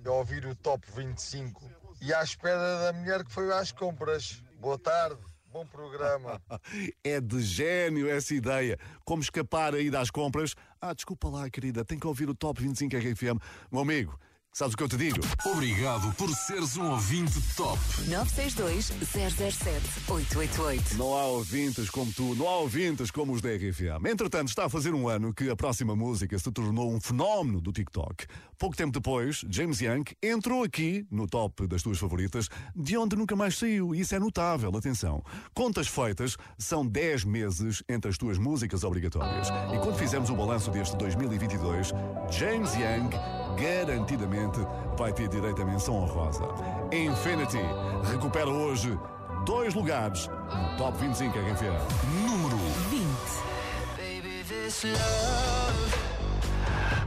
a 0.04 0.12
ouvir 0.12 0.46
o 0.48 0.56
Top 0.56 0.84
25 0.96 1.70
e 2.02 2.12
à 2.12 2.24
espera 2.24 2.58
da 2.86 2.94
mulher 2.94 3.24
que 3.24 3.32
foi 3.32 3.52
às 3.54 3.72
compras. 3.72 4.42
Boa 4.60 4.78
tarde, 4.80 5.20
bom 5.52 5.66
programa. 5.68 6.42
É 7.04 7.22
de 7.22 7.40
gênio 7.42 8.10
essa 8.10 8.34
ideia. 8.34 8.80
Como 9.06 9.22
escapar 9.22 9.76
aí 9.76 9.92
das 9.92 10.10
compras? 10.10 10.56
Ah, 10.82 10.94
desculpa 10.94 11.30
lá, 11.30 11.50
querida, 11.50 11.86
tem 11.86 12.00
que 12.00 12.08
ouvir 12.08 12.28
o 12.30 12.36
Top 12.36 12.60
25 12.60 12.96
RFM. 12.98 13.40
Meu 13.72 13.82
amigo, 13.82 14.20
sabes 14.54 14.74
o 14.74 14.78
que 14.78 14.84
eu 14.84 14.90
te 14.90 14.98
digo? 14.98 15.20
Obrigado 15.46 16.14
por 16.16 16.30
seres 16.30 16.76
um 16.78 16.92
ouvinte 16.92 17.40
top. 17.56 17.80
962-007-888. 18.08 20.98
Não 20.98 21.16
há 21.16 21.26
ouvintes 21.26 21.90
como 21.90 22.12
tu, 22.12 22.36
não 22.36 22.48
há 22.48 22.58
ouvintes 22.58 23.10
como 23.12 23.34
os 23.34 23.42
da 23.42 23.50
RFM. 23.50 24.06
Entretanto, 24.08 24.50
está 24.50 24.66
a 24.66 24.70
fazer 24.70 24.94
um 24.94 25.08
ano 25.08 25.34
que 25.34 25.50
a 25.50 25.56
próxima 25.56 25.96
música 25.96 26.38
se 26.38 26.52
tornou 26.52 26.94
um 26.94 27.00
fenómeno 27.00 27.62
do 27.62 27.72
TikTok. 27.72 28.26
Pouco 28.58 28.76
tempo 28.76 28.92
depois, 28.92 29.46
James 29.50 29.80
Young 29.80 30.04
entrou 30.22 30.64
aqui 30.64 31.08
no 31.10 31.26
top 31.28 31.66
das 31.66 31.82
tuas 31.82 31.98
favoritas, 31.98 32.50
de 32.76 32.98
onde 32.98 33.16
nunca 33.16 33.34
mais 33.36 33.58
saiu. 33.58 33.96
Isso 33.96 34.14
é 34.14 34.20
notável, 34.20 34.76
atenção. 34.76 35.24
Contas 35.54 35.88
feitas, 35.88 36.36
são 36.58 36.86
10 36.86 37.24
meses 37.24 37.82
entre 37.88 38.12
as 38.12 38.18
tuas 38.18 38.38
músicas 38.38 38.84
obrigatórias. 38.84 39.48
E 39.74 39.80
quando 39.80 39.98
fizemos 39.98 40.30
o 40.30 40.36
balanço 40.36 40.70
deste 40.72 40.98
2022, 40.98 41.94
James 42.32 42.74
Young 42.74 43.10
garantidamente 43.58 44.60
vai 44.98 45.14
ter 45.14 45.28
direito 45.28 45.62
à 45.62 45.66
menção 45.66 45.96
honrosa. 45.96 46.44
Infinity 46.92 47.62
recupera 48.12 48.50
hoje 48.50 48.98
dois 49.46 49.74
lugares 49.74 50.28
no 50.28 50.78
Top 50.78 50.98
25 50.98 51.38
RFM. 51.38 51.74
Número 52.26 52.58
20. 52.90 53.06
Baby, 53.98 54.44
this 54.48 54.84
love, 54.84 55.98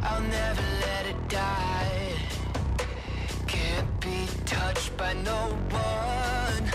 I'll 0.03 0.23
never 0.23 0.63
let 0.81 1.07
it 1.09 1.29
die. 1.29 2.17
Can't 3.47 4.01
be 4.01 4.27
touched 4.45 4.97
by 4.97 5.15
no 5.23 5.57
one. 5.71 6.71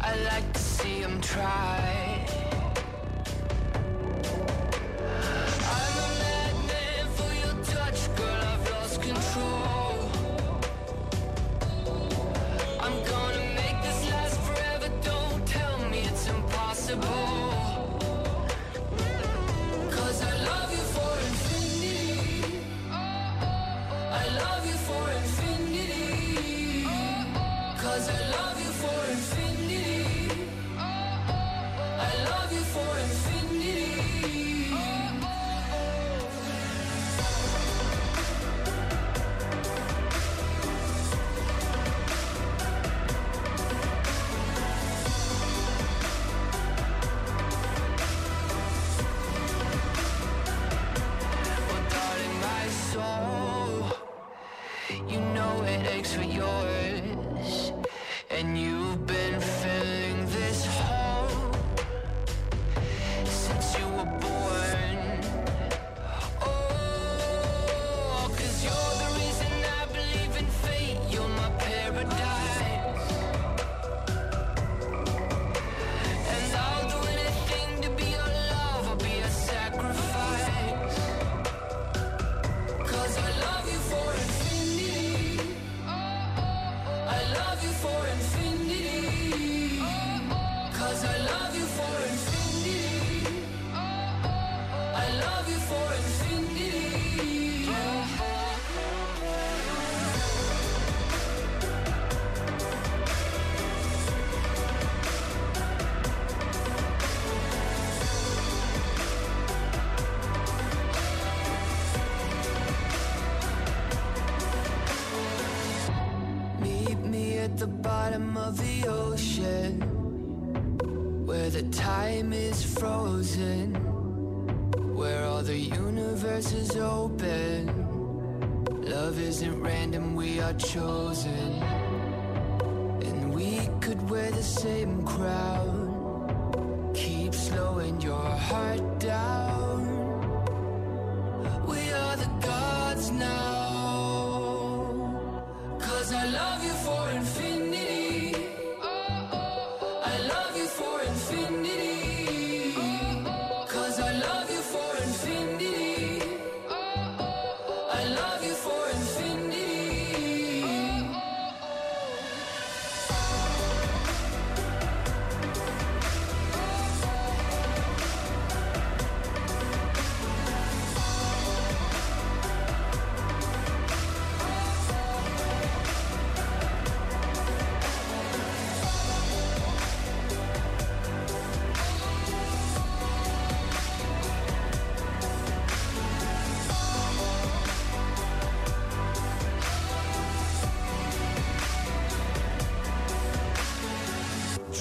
I 0.00 0.16
like 0.24 0.52
to 0.52 0.58
see 0.58 1.00
him 1.00 1.20
try. 1.20 2.11
说。 9.32 9.81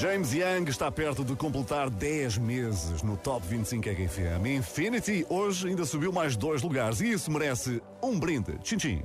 James 0.01 0.33
Young 0.33 0.67
está 0.67 0.91
perto 0.91 1.23
de 1.23 1.35
completar 1.35 1.87
10 1.87 2.39
meses 2.39 3.03
no 3.03 3.15
Top 3.15 3.45
25 3.47 3.87
RFM. 3.87 4.47
Infinity 4.47 5.23
hoje 5.29 5.67
ainda 5.67 5.85
subiu 5.85 6.11
mais 6.11 6.35
dois 6.35 6.63
lugares 6.63 7.01
e 7.01 7.11
isso 7.11 7.29
merece 7.29 7.79
um 8.01 8.19
brinde. 8.19 8.57
Tchim, 8.63 8.77
tchim. 8.77 9.03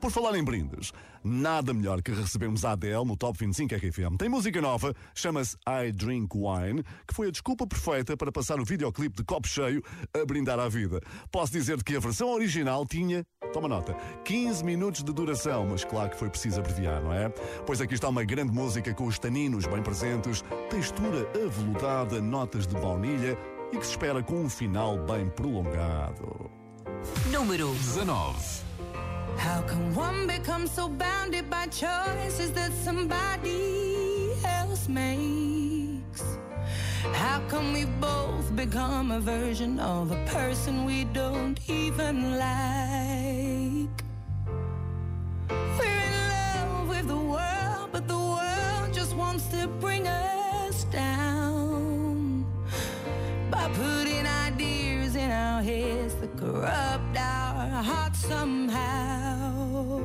Por 0.00 0.12
falar 0.12 0.38
em 0.38 0.44
brindes, 0.44 0.92
nada 1.22 1.72
melhor 1.72 2.02
que 2.02 2.10
recebermos 2.12 2.64
a 2.64 2.72
Adele 2.72 3.04
no 3.04 3.16
Top 3.16 3.38
25 3.38 3.74
RFM. 3.74 4.16
Tem 4.18 4.28
música 4.28 4.60
nova, 4.60 4.94
chama-se 5.14 5.56
I 5.66 5.92
Drink 5.92 6.36
Wine, 6.36 6.82
que 7.06 7.14
foi 7.14 7.28
a 7.28 7.30
desculpa 7.30 7.66
perfeita 7.66 8.16
para 8.16 8.32
passar 8.32 8.60
o 8.60 8.64
videoclipe 8.64 9.16
de 9.16 9.24
copo 9.24 9.46
cheio 9.46 9.82
a 10.14 10.24
brindar 10.24 10.58
à 10.58 10.68
vida. 10.68 11.00
Posso 11.30 11.52
dizer 11.52 11.82
que 11.82 11.96
a 11.96 12.00
versão 12.00 12.30
original 12.30 12.86
tinha, 12.86 13.24
toma 13.52 13.68
nota, 13.68 13.94
15 14.24 14.64
minutos 14.64 15.02
de 15.02 15.12
duração, 15.12 15.66
mas 15.68 15.84
claro 15.84 16.10
que 16.10 16.18
foi 16.18 16.30
preciso 16.30 16.60
abreviar, 16.60 17.02
não 17.02 17.12
é? 17.12 17.28
Pois 17.66 17.80
aqui 17.80 17.94
está 17.94 18.08
uma 18.08 18.24
grande 18.24 18.52
música 18.52 18.92
com 18.94 19.06
os 19.06 19.18
taninos 19.18 19.66
bem 19.66 19.82
presentes, 19.82 20.42
textura 20.70 21.28
aveludada, 21.46 22.20
notas 22.20 22.66
de 22.66 22.74
baunilha 22.74 23.36
e 23.72 23.78
que 23.78 23.84
se 23.84 23.92
espera 23.92 24.22
com 24.22 24.36
um 24.36 24.48
final 24.48 24.98
bem 25.04 25.28
prolongado. 25.28 26.50
Número 27.30 27.72
19. 27.72 28.69
How 29.36 29.62
can 29.62 29.94
one 29.94 30.26
become 30.26 30.66
so 30.66 30.88
bounded 30.88 31.48
by 31.50 31.66
choices 31.66 32.52
that 32.52 32.72
somebody 32.72 34.32
else 34.44 34.88
makes? 34.88 36.22
How 37.12 37.40
can 37.48 37.72
we 37.72 37.84
both 37.84 38.54
become 38.54 39.10
a 39.10 39.20
version 39.20 39.78
of 39.78 40.12
a 40.12 40.24
person 40.26 40.84
we 40.84 41.04
don't 41.04 41.58
even 41.68 42.38
like? 42.38 44.04
We're 45.78 46.00
in 46.08 46.16
love 46.28 46.88
with 46.88 47.08
the 47.08 47.16
world, 47.16 47.88
but 47.92 48.06
the 48.06 48.18
world 48.18 48.92
just 48.92 49.14
wants 49.16 49.46
to 49.48 49.66
bring 49.66 50.06
us 50.06 50.84
down 50.84 52.44
by 53.50 53.68
putting 53.74 54.26
ideas 54.26 54.89
in 55.16 55.30
our 55.30 55.62
heads 55.62 56.14
that 56.16 56.36
corrupt 56.36 57.16
our 57.16 57.82
hearts 57.82 58.20
somehow. 58.26 59.98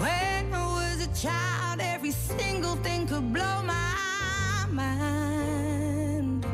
When 0.00 0.54
I 0.54 0.64
was 0.78 1.06
a 1.06 1.10
child, 1.20 1.80
every 1.80 2.12
single 2.12 2.76
thing 2.76 3.06
could 3.06 3.32
blow 3.32 3.62
my 3.64 4.66
mind. 4.70 6.46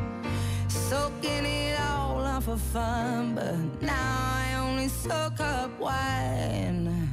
Soaking 0.68 1.44
it 1.46 1.78
all 1.80 2.20
up 2.20 2.42
for 2.44 2.56
fun, 2.56 3.34
but 3.34 3.82
now 3.82 3.92
I 3.92 4.54
only 4.58 4.88
soak 4.88 5.38
up 5.40 5.78
wine. 5.78 7.10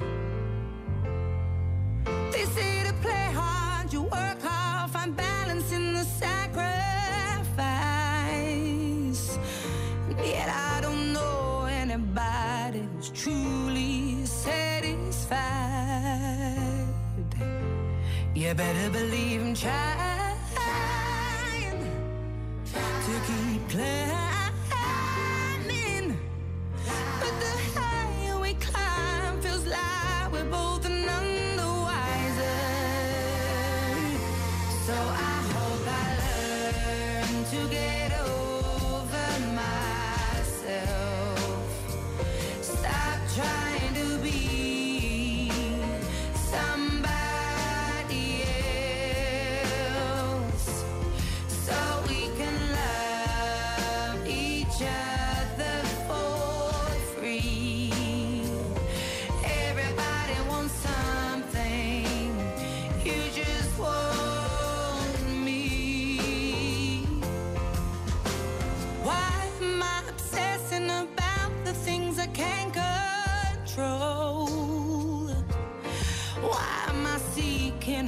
They 2.32 2.46
say 2.46 2.84
to 2.88 2.94
play 3.02 3.32
hard, 3.34 3.94
you 3.94 4.02
work 4.02 4.42
hard, 4.42 4.92
find 4.92 5.16
balance 5.16 5.72
in 5.72 5.94
the 5.94 6.04
sacrifice. 6.04 6.97
Truly 13.14 14.26
satisfied. 14.26 15.38
You 18.36 18.54
better 18.54 18.90
believe 18.92 19.42
I'm 19.42 19.54
trying 19.56 20.38
to 23.06 23.14
keep 23.28 23.70
climbing. 23.70 24.37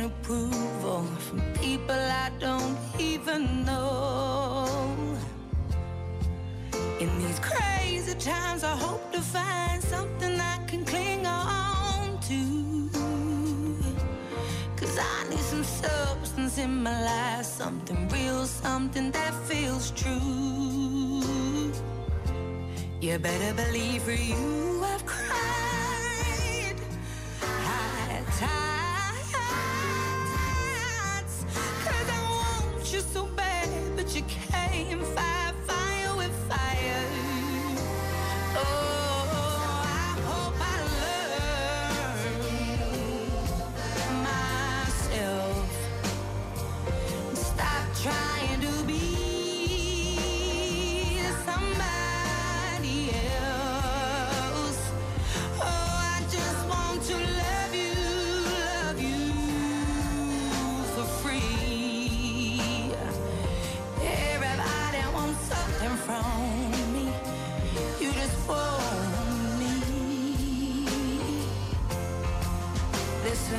Approval 0.10 1.04
from 1.26 1.42
people 1.54 2.02
I 2.26 2.32
don't 2.40 2.78
even 3.00 3.66
know? 3.66 4.68
In 7.00 7.10
these 7.20 7.40
crazy 7.40 8.16
times, 8.16 8.64
I 8.64 8.76
hope 8.76 9.12
to 9.12 9.22
find 9.22 9.82
something 9.82 10.34
I 10.40 10.58
can 10.68 10.84
cling 10.86 11.26
on 11.26 12.20
to. 12.30 12.42
Cause 14.80 14.98
I 14.98 15.30
need 15.30 15.46
some 15.54 15.64
substance 15.64 16.58
in 16.58 16.84
my 16.84 16.98
life, 17.12 17.46
something 17.46 18.08
real, 18.10 18.46
something 18.46 19.12
that 19.12 19.34
feels 19.50 19.92
true. 19.92 21.24
You 23.02 23.18
better 23.18 23.54
believe 23.54 24.04
for 24.04 24.12
you 24.12 24.84
I've 24.84 24.99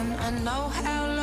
I 0.01 0.31
know 0.31 0.69
how 0.69 1.07
low 1.09 1.20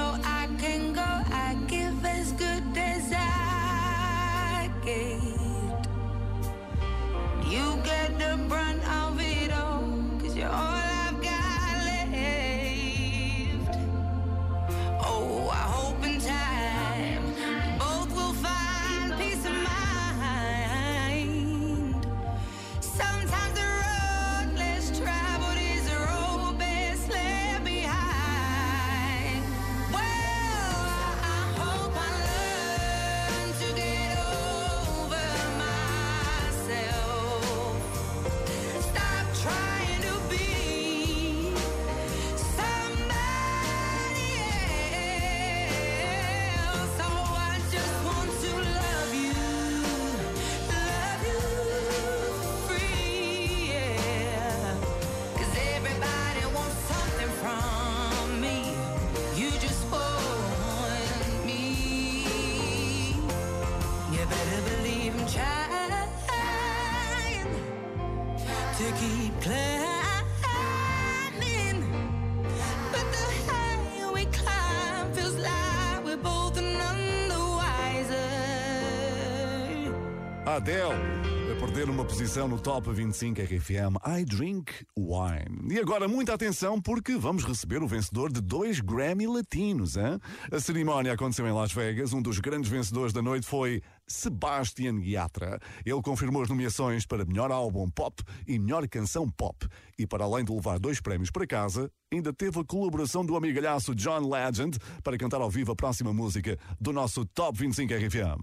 A 80.70 81.56
perder 81.62 81.90
uma 81.90 82.04
posição 82.04 82.46
no 82.46 82.60
Top 82.60 82.92
25 82.92 83.40
RFM 83.42 83.96
I 84.06 84.26
Drink 84.26 84.74
Wine. 84.98 85.74
E 85.74 85.80
agora 85.80 86.10
muita 86.10 86.34
atenção 86.34 86.82
porque 86.82 87.16
vamos 87.16 87.46
receber 87.46 87.82
o 87.82 87.88
vencedor 87.88 88.30
de 88.30 88.42
dois 88.42 88.82
Grammy 88.82 89.28
Latinos. 89.28 89.96
Hein? 89.96 90.20
A 90.52 90.60
cerimónia 90.60 91.14
aconteceu 91.14 91.48
em 91.48 91.54
Las 91.54 91.72
Vegas. 91.72 92.12
Um 92.12 92.22
dos 92.22 92.40
grandes 92.40 92.70
vencedores 92.70 93.14
da 93.14 93.22
noite 93.22 93.48
foi 93.48 93.82
Sebastian 94.08 95.00
Yatra. 95.02 95.60
Ele 95.86 96.02
confirmou 96.02 96.42
as 96.42 96.50
nomeações 96.50 97.06
para 97.06 97.26
melhor 97.26 97.52
álbum 97.52 97.90
pop 97.90 98.24
e 98.48 98.58
melhor 98.58 98.88
canção 98.88 99.30
pop. 99.30 99.68
E 100.00 100.08
para 100.08 100.24
além 100.24 100.46
de 100.46 100.52
levar 100.52 100.80
dois 100.80 101.02
prémios 101.02 101.30
para 101.30 101.46
casa, 101.46 101.92
ainda 102.12 102.32
teve 102.32 102.60
a 102.60 102.64
colaboração 102.64 103.26
do 103.26 103.36
amigalhaço 103.36 103.94
John 103.94 104.30
Legend 104.30 104.78
para 105.04 105.18
cantar 105.18 105.42
ao 105.42 105.50
vivo 105.50 105.72
a 105.72 105.76
próxima 105.76 106.14
música 106.14 106.58
do 106.80 106.94
nosso 106.94 107.26
Top 107.26 107.58
25 107.58 107.94
RFM. 107.94 108.42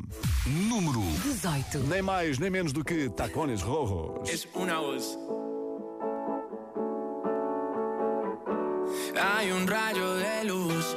Número 0.68 1.00
18. 1.22 1.79
Nem 1.88 2.03
mais 2.03 2.38
nem 2.38 2.50
menos 2.50 2.72
do 2.72 2.85
que 2.85 3.09
Tacones 3.11 3.62
Rojos. 3.62 4.29
Es 4.29 4.46
una 4.55 4.81
voz. 4.81 5.16
Hay 9.16 9.50
un 9.53 9.66
rayo 9.66 10.16
de 10.16 10.44
luz 10.44 10.96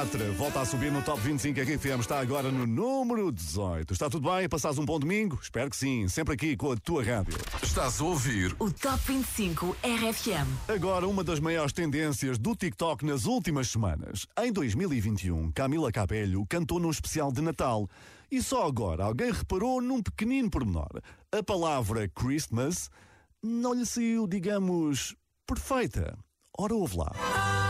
Sebastian 0.00 0.20
Yatra 0.20 0.32
volta 0.32 0.60
a 0.60 0.64
subir 0.64 0.90
no 0.90 1.02
Top 1.02 1.20
25 1.20 1.60
RFM. 1.60 2.00
Está 2.00 2.20
agora 2.20 2.50
no 2.50 2.66
número 2.66 3.30
18. 3.30 3.92
Está 3.92 4.08
tudo 4.08 4.30
bem? 4.30 4.48
Passares 4.48 4.78
um 4.78 4.84
bom 4.84 4.98
domingo? 4.98 5.38
Espero 5.42 5.68
que 5.68 5.76
sim. 5.76 6.08
Sempre 6.08 6.34
aqui 6.34 6.56
com 6.56 6.72
a 6.72 6.76
tua 6.76 7.02
rádio. 7.02 7.34
Estás 7.62 8.00
a 8.00 8.04
ouvir 8.04 8.54
O 8.58 8.70
Top 8.70 8.98
25 9.06 9.76
RFM. 9.82 10.48
Agora, 10.68 11.06
uma 11.06 11.22
das 11.22 11.38
maiores 11.38 11.72
tendências 11.72 12.38
do 12.38 12.56
TikTok 12.56 13.04
nas 13.04 13.26
últimas 13.26 13.68
semanas. 13.68 14.26
Em 14.42 14.52
2021, 14.52 15.52
Camila 15.52 15.92
Cabello 15.92 16.46
cantou 16.46 16.80
num 16.80 16.90
especial 16.90 17.30
de 17.30 17.42
Natal. 17.42 17.88
E 18.30 18.40
só 18.42 18.66
agora 18.66 19.04
alguém 19.04 19.30
reparou 19.30 19.82
num 19.82 20.02
pequenino 20.02 20.50
pormenor. 20.50 21.00
A 21.30 21.42
palavra 21.42 22.08
Christmas 22.08 22.88
não 23.42 23.74
lhe 23.74 23.84
saiu, 23.84 24.26
digamos, 24.26 25.14
perfeita. 25.46 26.16
Ora, 26.56 26.74
ouve 26.74 26.96
lá. 26.96 27.12
I'll 27.14 27.69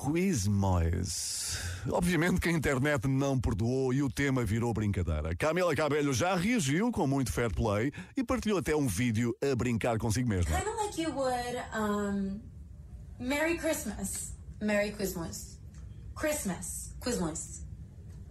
Quizmois. 0.00 1.58
Obviamente 1.90 2.40
que 2.40 2.48
a 2.48 2.52
internet 2.52 3.06
não 3.06 3.38
perdoou 3.38 3.92
e 3.92 4.02
o 4.02 4.10
tema 4.10 4.42
virou 4.44 4.72
brincadeira. 4.72 5.36
Camila 5.36 5.76
Cabello 5.76 6.14
já 6.14 6.34
reagiu 6.34 6.90
com 6.90 7.06
muito 7.06 7.30
fair 7.30 7.54
play 7.54 7.92
e 8.16 8.24
partilhou 8.24 8.58
até 8.58 8.74
um 8.74 8.86
vídeo 8.86 9.36
a 9.42 9.54
brincar 9.54 9.98
consigo 9.98 10.28
mesma. 10.28 10.56
Kind 10.56 10.68
of 10.68 10.76
like 10.82 10.98
you 11.00 11.14
would 11.14 11.62
um, 11.74 12.40
Merry 13.18 13.58
Christmas. 13.58 14.32
Merry. 14.60 14.92
Christmas. 14.92 15.58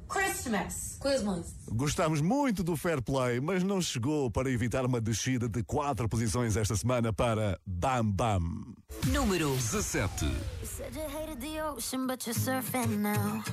Christmas. 0.09 0.97
Quizmas. 0.99 1.55
Gostámos 1.71 2.19
muito 2.19 2.63
do 2.63 2.75
fair 2.75 3.01
play, 3.01 3.39
mas 3.39 3.63
não 3.63 3.79
chegou 3.79 4.29
para 4.31 4.49
evitar 4.49 4.85
uma 4.85 4.99
descida 4.99 5.47
de 5.47 5.63
quatro 5.63 6.09
posições 6.09 6.57
esta 6.57 6.75
semana 6.75 7.13
para 7.13 7.59
Bam 7.65 8.05
Bam. 8.05 8.73
Número 9.07 9.55
17. 9.55 10.25
You 10.25 10.31
said 10.63 10.95
you 10.95 11.07
hated 11.07 11.39
the 11.39 11.61
ocean, 11.61 12.07
but 12.07 12.25
you're 12.25 12.33
surfing 12.33 12.97
now. 12.97 13.43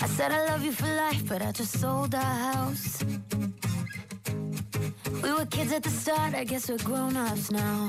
I 0.00 0.08
said 0.08 0.32
I 0.32 0.50
love 0.50 0.64
you 0.64 0.72
for 0.72 0.88
life, 0.88 1.22
but 1.28 1.40
I 1.40 1.52
just 1.52 1.78
sold 1.78 2.14
our 2.14 2.52
house. 2.52 2.98
We 5.22 5.32
were 5.32 5.46
kids 5.46 5.72
at 5.72 5.84
the 5.84 5.90
start, 5.90 6.34
I 6.34 6.44
guess 6.44 6.68
we're 6.68 6.82
grown 6.82 7.16
ups 7.16 7.50
now. 7.52 7.88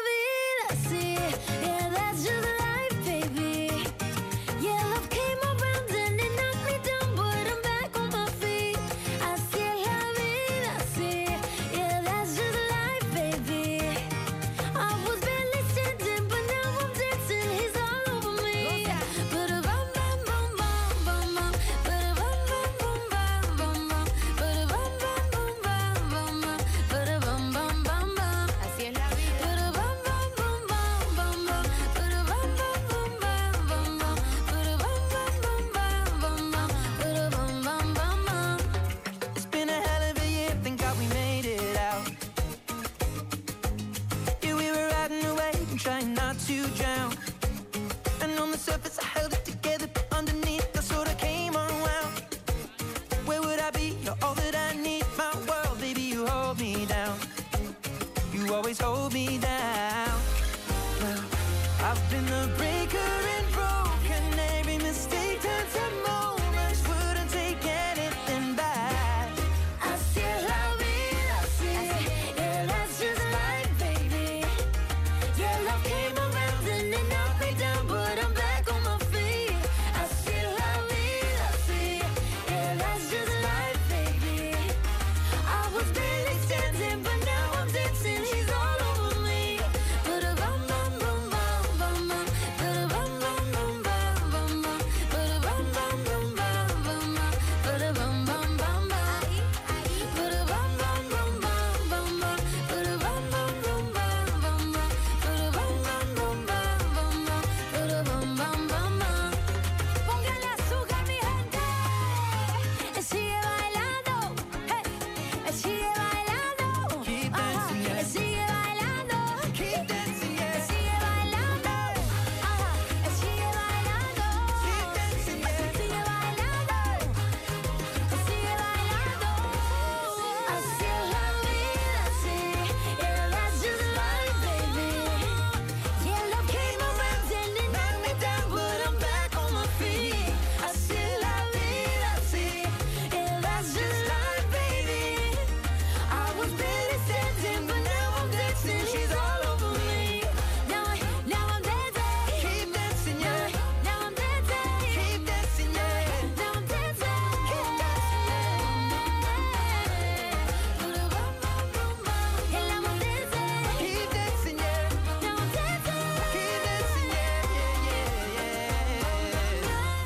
always 58.61 58.79
hold 58.79 59.11
me 59.11 59.39
down. 59.39 60.19
Well, 61.01 61.23
I've 61.81 62.11
been 62.11 62.25
the 62.27 62.47
breaker 62.57 63.30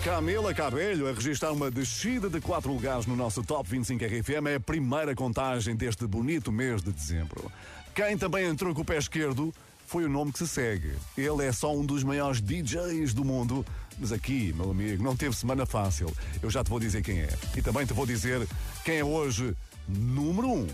Camila 0.06 0.54
Cabelho 0.54 1.10
a 1.10 1.14
registrar 1.14 1.52
uma 1.52 1.72
descida 1.72 2.30
de 2.30 2.40
4 2.40 2.72
lugares 2.72 3.08
no 3.08 3.16
nosso 3.16 3.44
Top 3.44 3.68
25 3.68 4.06
RFM 4.06 4.48
é 4.50 4.56
a 4.58 4.60
primeira 4.60 5.16
contagem 5.16 5.76
deste 5.76 6.06
bonito 6.06 6.52
mês 6.52 6.84
de 6.84 6.92
dezembro. 6.92 7.52
Quem 7.96 8.16
também 8.16 8.46
entrou 8.46 8.72
com 8.76 8.82
o 8.82 8.86
pé 8.86 9.00
esquerdo 9.00 9.52
foi 9.88 10.06
o 10.06 10.10
nome 10.10 10.32
que 10.32 10.38
se 10.38 10.48
segue. 10.48 10.94
Ele 11.18 11.44
é 11.44 11.52
só 11.52 11.76
um 11.76 11.84
dos 11.84 12.04
maiores 12.04 12.40
DJs 12.40 13.16
do 13.16 13.26
mundo, 13.26 13.66
mas 13.98 14.12
aqui, 14.12 14.54
meu 14.54 14.70
amigo, 14.70 15.04
não 15.04 15.16
teve 15.16 15.36
semana 15.36 15.66
fácil. 15.66 16.14
Eu 16.40 16.52
já 16.52 16.64
te 16.64 16.70
vou 16.70 16.80
dizer 16.80 17.02
quem 17.02 17.22
é. 17.22 17.30
E 17.58 17.62
também 17.64 17.84
te 17.84 17.94
vou 17.94 18.06
dizer 18.06 18.48
quem 18.84 18.98
é 18.98 19.04
hoje 19.04 19.58
número 19.88 20.50
1. 20.50 20.54
Um. 20.54 20.68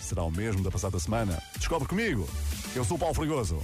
Será 0.00 0.24
o 0.24 0.32
mesmo 0.32 0.64
da 0.64 0.70
passada 0.72 0.98
semana? 0.98 1.40
Descobre 1.56 1.86
comigo. 1.86 2.28
Eu 2.74 2.84
sou 2.84 2.96
o 2.96 3.00
Paulo 3.00 3.14
Fregoso. 3.14 3.62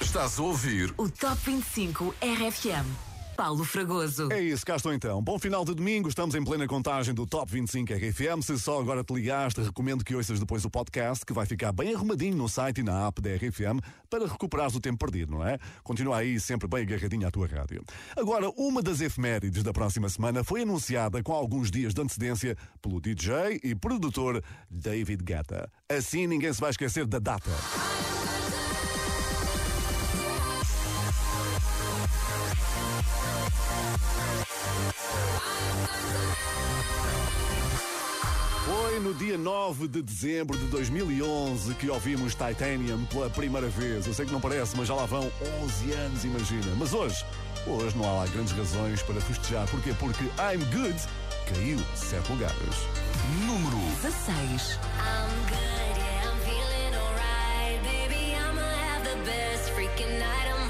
Estás 0.00 0.36
a 0.36 0.42
ouvir 0.42 0.92
O 0.96 1.08
Top 1.08 1.36
25 1.46 2.12
RFM. 2.20 3.09
Paulo 3.40 3.64
Fragoso. 3.64 4.28
É 4.30 4.38
isso, 4.38 4.66
cá 4.66 4.76
estou 4.76 4.92
então. 4.92 5.22
Bom 5.22 5.38
final 5.38 5.64
de 5.64 5.74
domingo, 5.74 6.10
estamos 6.10 6.34
em 6.34 6.44
plena 6.44 6.66
contagem 6.66 7.14
do 7.14 7.26
Top 7.26 7.50
25 7.50 7.94
RFM. 7.94 8.42
Se 8.42 8.58
só 8.58 8.78
agora 8.78 9.02
te 9.02 9.14
ligaste, 9.14 9.62
recomendo 9.62 10.04
que 10.04 10.14
ouças 10.14 10.38
depois 10.38 10.62
o 10.66 10.68
podcast, 10.68 11.24
que 11.24 11.32
vai 11.32 11.46
ficar 11.46 11.72
bem 11.72 11.94
arrumadinho 11.94 12.36
no 12.36 12.50
site 12.50 12.80
e 12.80 12.82
na 12.82 13.06
app 13.06 13.18
da 13.22 13.30
RFM 13.30 13.80
para 14.10 14.26
recuperares 14.26 14.74
o 14.74 14.80
tempo 14.80 14.98
perdido, 14.98 15.32
não 15.32 15.42
é? 15.42 15.58
Continua 15.82 16.18
aí 16.18 16.38
sempre 16.38 16.68
bem 16.68 16.82
agarradinho 16.82 17.26
à 17.26 17.30
tua 17.30 17.46
rádio. 17.46 17.82
Agora, 18.14 18.50
uma 18.58 18.82
das 18.82 19.00
efemérides 19.00 19.62
da 19.62 19.72
próxima 19.72 20.10
semana 20.10 20.44
foi 20.44 20.60
anunciada 20.60 21.22
com 21.22 21.32
alguns 21.32 21.70
dias 21.70 21.94
de 21.94 22.02
antecedência 22.02 22.54
pelo 22.82 23.00
DJ 23.00 23.58
e 23.64 23.74
produtor 23.74 24.44
David 24.70 25.24
Guetta. 25.24 25.72
Assim 25.88 26.26
ninguém 26.26 26.52
se 26.52 26.60
vai 26.60 26.68
esquecer 26.68 27.06
da 27.06 27.18
data. 27.18 27.50
Foi 39.00 39.08
no 39.08 39.14
dia 39.14 39.38
9 39.38 39.88
de 39.88 40.02
dezembro 40.02 40.58
de 40.58 40.66
2011 40.66 41.74
que 41.76 41.88
ouvimos 41.88 42.34
Titanium 42.34 43.02
pela 43.06 43.30
primeira 43.30 43.66
vez. 43.66 44.06
Eu 44.06 44.12
sei 44.12 44.26
que 44.26 44.32
não 44.32 44.42
parece, 44.42 44.76
mas 44.76 44.88
já 44.88 44.94
lá 44.94 45.06
vão 45.06 45.32
11 45.62 45.92
anos, 45.92 46.24
imagina. 46.24 46.74
Mas 46.76 46.92
hoje, 46.92 47.24
hoje 47.66 47.96
não 47.96 48.04
há 48.04 48.12
lá 48.12 48.26
grandes 48.26 48.52
razões 48.52 49.00
para 49.02 49.18
festejar. 49.22 49.66
Porquê? 49.68 49.94
Porque 49.98 50.24
I'm 50.24 50.62
Good 50.70 51.00
caiu 51.48 51.78
7 51.94 52.30
lugares. 52.30 52.56
número 53.46 53.78
16. 54.02 54.78
I'm 55.00 55.30
good, 55.48 55.96
yeah, 55.96 56.28
I'm 56.28 56.38
feeling 56.44 56.94
alright. 56.94 57.80
Baby, 57.82 58.34
I'ma 58.36 58.60
have 58.60 59.04
the 59.04 59.16
best 59.24 59.70
freaking 59.72 60.18
night 60.18 60.52
of 60.52 60.60
my 60.66 60.69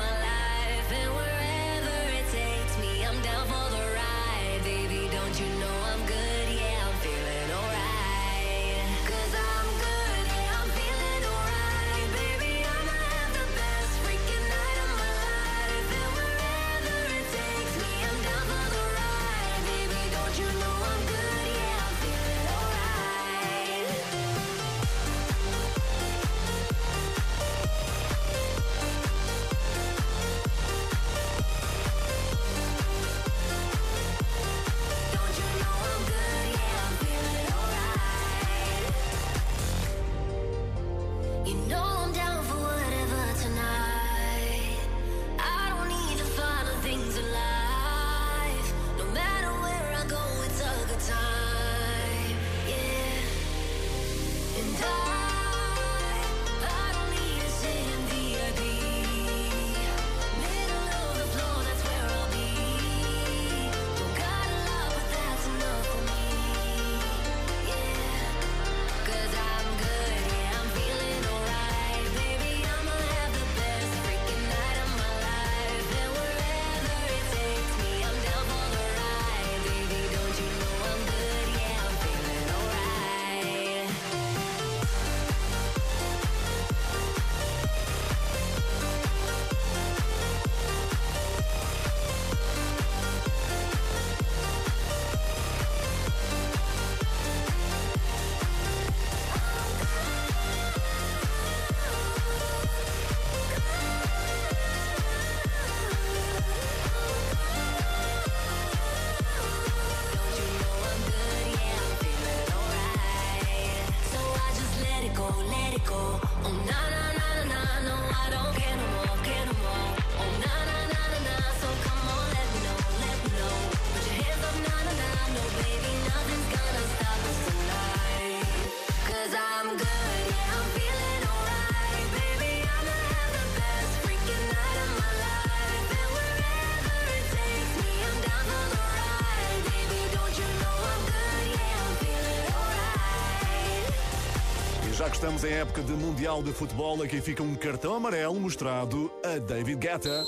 estamos 145.21 145.45
em 145.45 145.53
época 145.53 145.83
de 145.83 145.93
Mundial 145.93 146.43
de 146.43 146.51
Futebol, 146.51 147.03
aqui 147.03 147.21
fica 147.21 147.43
um 147.43 147.55
cartão 147.55 147.95
amarelo 147.95 148.41
mostrado 148.41 149.13
a 149.23 149.39
David 149.39 149.79
Guetta. 149.79 150.25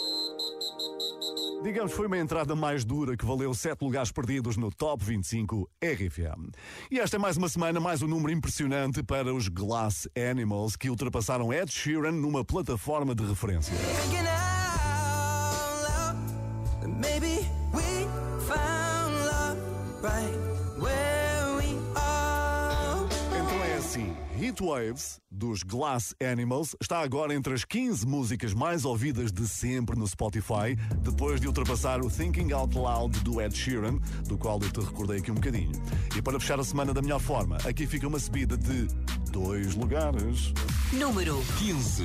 Digamos, 1.62 1.93
foi 1.93 2.09
uma 2.09 2.18
entrada 2.18 2.55
mais 2.55 2.84
dura 2.84 3.16
que 3.16 3.24
valeu 3.24 3.55
sete 3.55 3.82
lugares 3.82 4.12
perdidos 4.12 4.59
no 4.59 4.70
Top 4.70 5.03
25 5.03 5.66
RFM. 5.82 6.51
E 6.90 7.01
esta 7.01 7.16
é 7.16 7.18
mais 7.18 7.38
uma 7.38 7.49
semana, 7.49 7.80
mais 7.80 8.03
um 8.03 8.07
número 8.07 8.32
impressionante 8.32 9.03
para 9.03 9.32
os 9.32 9.49
Glass 9.49 10.07
Animals, 10.14 10.76
que 10.76 10.90
ultrapassaram 10.90 11.51
Ed 11.51 11.72
Sheeran 11.72 12.12
numa 12.12 12.45
plataforma 12.45 13.14
de 13.14 13.24
referência. 13.24 13.72
Assim, 24.53 24.62
Heat 24.62 24.62
Waves, 24.62 25.20
dos 25.30 25.62
Glass 25.62 26.14
Animals, 26.20 26.76
está 26.80 27.00
agora 27.00 27.34
entre 27.34 27.55
as 27.55 27.64
15 27.64 28.07
músicas 28.07 28.53
mais 28.53 28.84
ouvidas 28.84 29.32
de 29.32 29.48
sempre 29.48 29.98
no 29.98 30.07
Spotify, 30.07 30.76
depois 30.98 31.40
de 31.40 31.46
ultrapassar 31.48 32.00
o 32.00 32.11
Thinking 32.11 32.53
Out 32.53 32.76
Loud 32.76 33.18
do 33.20 33.40
Ed 33.40 33.57
Sheeran, 33.57 33.98
do 34.26 34.36
qual 34.36 34.61
eu 34.62 34.70
te 34.70 34.80
recordei 34.80 35.18
aqui 35.18 35.30
um 35.30 35.34
bocadinho. 35.34 35.72
E 36.16 36.22
para 36.22 36.38
fechar 36.38 36.61
a 36.61 36.64
semana 36.64 36.92
da 36.92 37.00
melhor 37.00 37.20
forma, 37.20 37.57
aqui 37.64 37.86
fica 37.86 38.07
uma 38.07 38.18
subida 38.18 38.57
de 38.57 38.86
dois 39.30 39.74
lugares. 39.74 40.53
Número 40.92 41.42
15. 41.59 42.05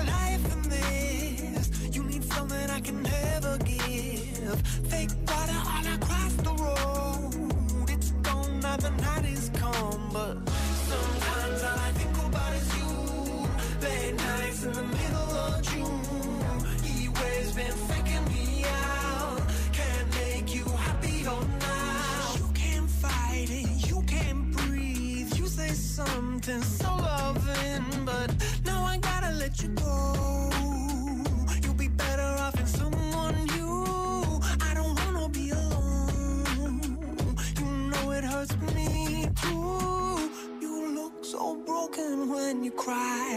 you 29.63 29.69
go. 29.69 30.49
You'll 31.63 31.75
be 31.75 31.89
better 31.89 32.23
off 32.45 32.59
in 32.59 32.67
someone 32.67 33.35
new. 33.55 34.39
I 34.61 34.73
don't 34.73 34.95
wanna 35.05 35.29
be 35.29 35.51
alone. 35.51 36.81
You 37.59 37.65
know 37.91 38.11
it 38.11 38.23
hurts 38.23 38.55
me 38.75 39.27
too. 39.41 40.31
You 40.61 40.95
look 40.95 41.25
so 41.25 41.55
broken 41.65 42.29
when 42.29 42.63
you 42.63 42.71
cry. 42.71 43.30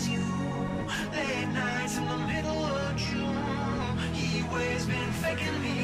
Is 0.00 0.08
you. 0.08 0.24
Late 1.12 1.48
nights 1.48 1.96
in 1.98 2.06
the 2.06 2.18
middle 2.18 2.64
of 2.64 2.96
June. 2.96 3.98
He 4.14 4.42
waves 4.54 4.86
been 4.86 5.12
faking 5.22 5.60
me 5.62 5.79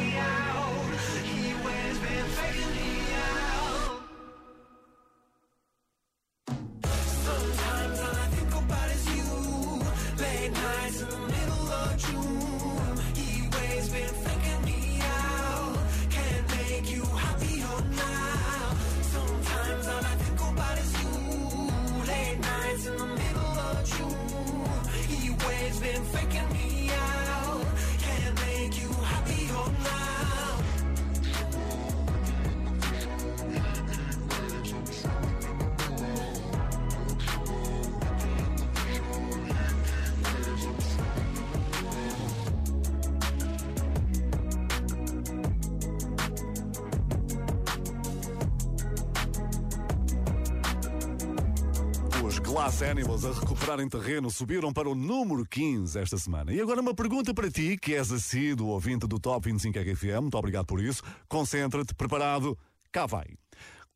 Glass 52.77 52.83
Animals 52.83 53.25
a 53.25 53.33
recuperarem 53.33 53.89
terreno 53.89 54.31
subiram 54.31 54.71
para 54.71 54.89
o 54.89 54.95
número 54.95 55.47
15 55.47 55.99
esta 55.99 56.19
semana. 56.19 56.53
E 56.53 56.61
agora 56.61 56.81
uma 56.81 56.95
pergunta 56.95 57.33
para 57.33 57.51
ti, 57.51 57.79
que 57.79 57.95
és 57.95 58.13
assíduo 58.13 58.69
ouvinte 58.69 59.07
do 59.07 59.19
Top 59.19 59.51
25 59.51 59.79
RFM, 59.79 60.21
muito 60.23 60.37
obrigado 60.37 60.67
por 60.67 60.81
isso. 60.81 61.03
Concentra-te, 61.27 61.95
preparado, 61.95 62.59
cá 62.93 63.07
vai. 63.07 63.27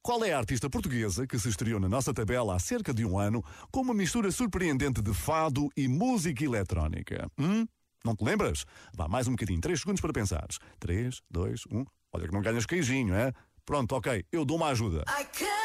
Qual 0.00 0.24
é 0.24 0.32
a 0.32 0.38
artista 0.38 0.70
portuguesa 0.70 1.26
que 1.26 1.38
se 1.38 1.50
estreou 1.50 1.78
na 1.78 1.88
nossa 1.88 2.14
tabela 2.14 2.54
há 2.54 2.58
cerca 2.58 2.94
de 2.94 3.04
um 3.04 3.18
ano 3.18 3.44
com 3.70 3.80
uma 3.80 3.92
mistura 3.92 4.30
surpreendente 4.30 5.02
de 5.02 5.12
fado 5.12 5.68
e 5.76 5.86
música 5.86 6.42
eletrónica? 6.42 7.30
Hum? 7.38 7.66
Não 8.02 8.16
te 8.16 8.24
lembras? 8.24 8.64
Vá 8.94 9.06
mais 9.08 9.28
um 9.28 9.32
bocadinho, 9.32 9.60
3 9.60 9.78
segundos 9.78 10.00
para 10.00 10.12
pensares. 10.12 10.58
3, 10.78 11.20
2, 11.30 11.66
1. 11.70 11.84
Olha 12.14 12.26
que 12.26 12.32
não 12.32 12.40
ganhas 12.40 12.64
queijinho, 12.64 13.14
é? 13.14 13.32
Pronto, 13.66 13.94
ok, 13.94 14.24
eu 14.32 14.44
dou 14.44 14.56
uma 14.56 14.68
ajuda. 14.68 15.04
I 15.06 15.24
came 15.24 15.59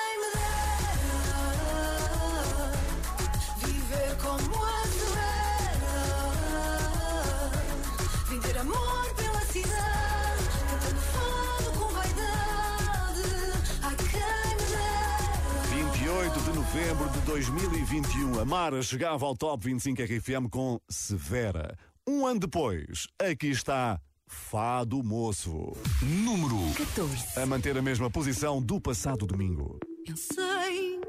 novembro 16.75 17.09
de 17.09 17.21
2021, 17.21 18.37
a 18.41 18.43
Mara 18.43 18.81
chegava 18.81 19.25
ao 19.25 19.33
Top 19.33 19.63
25 19.63 20.01
RFM 20.01 20.49
com 20.51 20.77
Severa. 20.89 21.77
Um 22.05 22.27
ano 22.27 22.41
depois, 22.41 23.07
aqui 23.17 23.47
está 23.47 23.97
Fado 24.27 25.01
Moço. 25.01 25.71
Número 26.01 26.57
14. 26.75 27.39
A 27.39 27.45
manter 27.45 27.77
a 27.77 27.81
mesma 27.81 28.11
posição 28.11 28.61
do 28.61 28.81
passado 28.81 29.25
domingo. 29.25 29.79
Pensei 30.05 30.99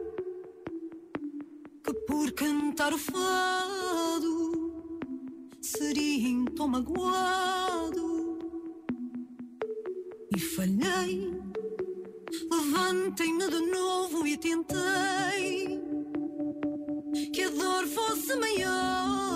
que 1.85 1.93
por 2.07 2.31
cantar 2.31 2.93
o 2.93 2.99
fado 2.99 4.81
seria 5.61 6.29
em 6.29 6.45
tom 6.45 6.69
magoado 6.69 8.39
e 10.33 10.39
falhei. 10.39 11.46
Levantei-me 12.51 13.49
de 13.49 13.61
novo 13.71 14.27
e 14.27 14.37
tentei 14.37 15.81
que 17.33 17.43
a 17.43 17.51
dor 17.51 17.87
fosse 17.87 18.37
maior 18.37 19.36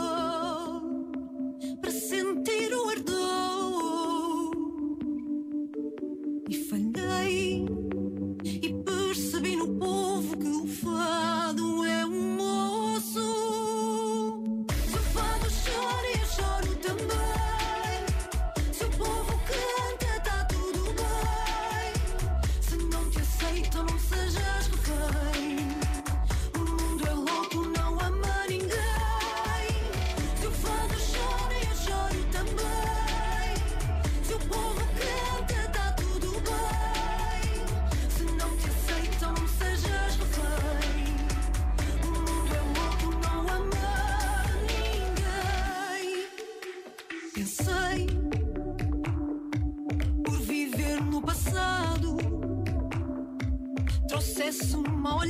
trouxesse 54.51 54.76
um 54.76 54.82
mal 54.82 55.20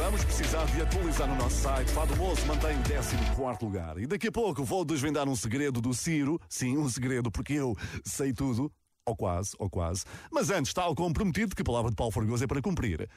vamos 0.00 0.24
precisar 0.24 0.64
de 0.64 0.80
atualizar 0.80 1.28
no 1.28 1.36
nosso 1.36 1.56
site. 1.56 1.90
Fado 1.92 2.16
Moço 2.16 2.46
mantém 2.46 2.76
14 2.82 3.64
lugar. 3.64 3.98
E 3.98 4.06
daqui 4.06 4.28
a 4.28 4.32
pouco 4.32 4.64
vou 4.64 4.82
desvendar 4.84 5.28
um 5.28 5.36
segredo 5.36 5.80
do 5.80 5.92
Ciro. 5.92 6.40
Sim, 6.48 6.78
um 6.78 6.88
segredo, 6.88 7.30
porque 7.30 7.52
eu 7.52 7.76
sei 8.02 8.32
tudo. 8.32 8.72
Ou 9.06 9.14
quase, 9.14 9.50
ou 9.58 9.68
quase. 9.68 10.04
Mas 10.32 10.50
antes, 10.50 10.72
tal 10.72 10.94
como 10.94 11.12
prometido, 11.12 11.54
que 11.54 11.62
a 11.62 11.64
palavra 11.64 11.90
de 11.90 11.96
Paulo 11.96 12.12
Fragoso 12.12 12.42
é 12.42 12.46
para 12.46 12.62
cumprir. 12.62 13.08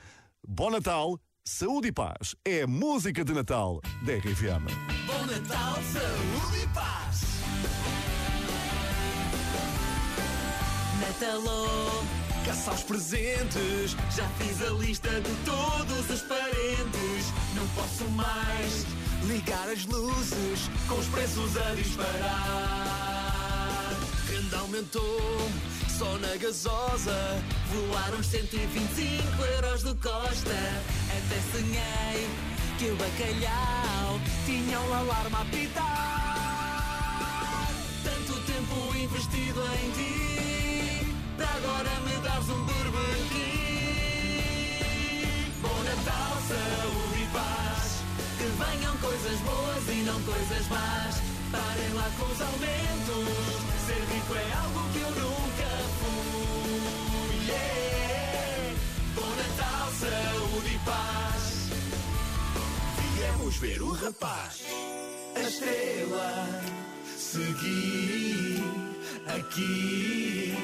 Bom 0.45 0.69
Natal, 0.69 1.17
saúde 1.45 1.88
e 1.88 1.91
paz. 1.91 2.36
É 2.43 2.65
música 2.65 3.23
de 3.23 3.34
Natal 3.34 3.79
da 4.05 4.13
RFM. 4.15 4.67
Bom 5.07 5.25
Natal, 5.25 5.75
saúde 5.84 6.63
e 6.63 6.67
paz. 6.73 7.21
Natalô, 10.99 12.22
Caça 12.45 12.71
aos 12.71 12.83
presentes, 12.83 13.95
já 14.15 14.27
fiz 14.37 14.61
a 14.61 14.69
lista 14.71 15.09
de 15.09 15.33
todos 15.45 16.09
os 16.09 16.21
parentes. 16.23 17.33
Não 17.55 17.65
posso 17.69 18.03
mais 18.11 18.85
ligar 19.25 19.69
as 19.69 19.85
luzes 19.85 20.69
com 20.87 20.95
os 20.95 21.07
preços 21.07 21.55
a 21.57 21.73
disparar. 21.75 23.23
Renda 24.27 24.57
aumentou, 24.57 25.49
só 25.97 26.17
na 26.17 26.35
gasosa. 26.35 27.41
Voaram 27.71 28.19
os 28.19 28.27
125 28.27 29.41
euros 29.55 29.83
do 29.83 29.95
Costa. 29.95 30.81
Até 31.09 31.39
sonhei 31.51 32.27
que 32.77 32.91
o 32.91 32.95
bacalhau 32.97 34.19
tinha 34.45 34.79
o 34.79 34.93
alarme 34.93 35.35
a 35.35 35.41
apitar. 35.41 36.63
Tanto 38.03 38.33
tempo 38.41 38.97
investido 38.97 39.61
em 39.61 39.91
ti, 39.91 40.22
agora 41.43 41.89
me 42.01 42.15
dares 42.21 42.49
um 42.49 42.65
King. 43.29 44.83
Bom 45.61 45.83
Natal, 45.83 46.37
saúde 46.47 47.21
e 47.21 47.27
paz, 47.33 48.03
que 48.37 48.45
venham 48.45 48.95
coisas 48.97 49.39
boas 49.39 49.89
e 49.89 50.03
não 50.03 50.21
coisas 50.23 50.67
más. 50.69 51.21
Parem 51.51 51.93
lá 51.93 52.09
com 52.17 52.25
os 52.25 52.41
aumentos, 52.41 53.27
ser 53.85 54.03
rico 54.13 54.33
é 54.35 54.53
algo 54.53 54.89
que 54.93 54.99
eu 54.99 55.11
nunca 55.11 55.69
fui. 55.99 57.45
Yeah. 57.47 58.75
Bom 59.15 59.35
Natal, 59.35 59.91
saúde 59.99 60.73
e 60.73 60.79
paz. 60.79 61.43
Viemos 63.15 63.55
ver 63.57 63.81
o 63.81 63.91
rapaz, 63.91 64.63
a 65.35 65.39
estrela, 65.41 66.61
seguir 67.34 68.63
aqui 69.25 70.55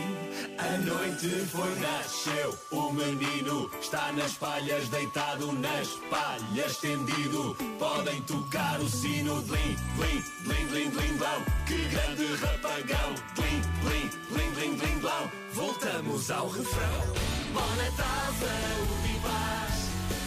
A 0.59 0.77
noite 0.77 1.29
foi, 1.51 1.73
nasceu 1.79 2.55
o 2.71 2.91
menino. 2.91 3.71
Está 3.81 4.11
nas 4.11 4.33
palhas, 4.33 4.87
deitado 4.89 5.51
nas 5.53 5.87
palhas, 6.11 6.77
tendido. 6.77 7.55
Podem 7.79 8.21
tocar 8.23 8.79
o 8.81 8.89
sino. 8.89 9.41
Blim, 9.43 9.75
blim, 9.97 10.21
blim, 10.43 10.65
blim, 10.67 10.89
blim, 10.91 11.17
blão. 11.17 11.39
Que 11.65 11.77
grande 11.95 12.25
rapagão. 12.35 13.09
Blim, 13.35 13.61
blim, 13.83 14.09
blim, 14.31 14.51
blim, 14.51 14.75
blim, 14.77 14.99
blão. 14.99 15.31
Voltamos 15.53 16.29
ao 16.29 16.49
refrão. 16.49 17.01
Bom 17.53 17.75
Natal, 17.81 18.27
saúde 18.41 19.15
e 19.15 19.19
paz. 19.25 19.75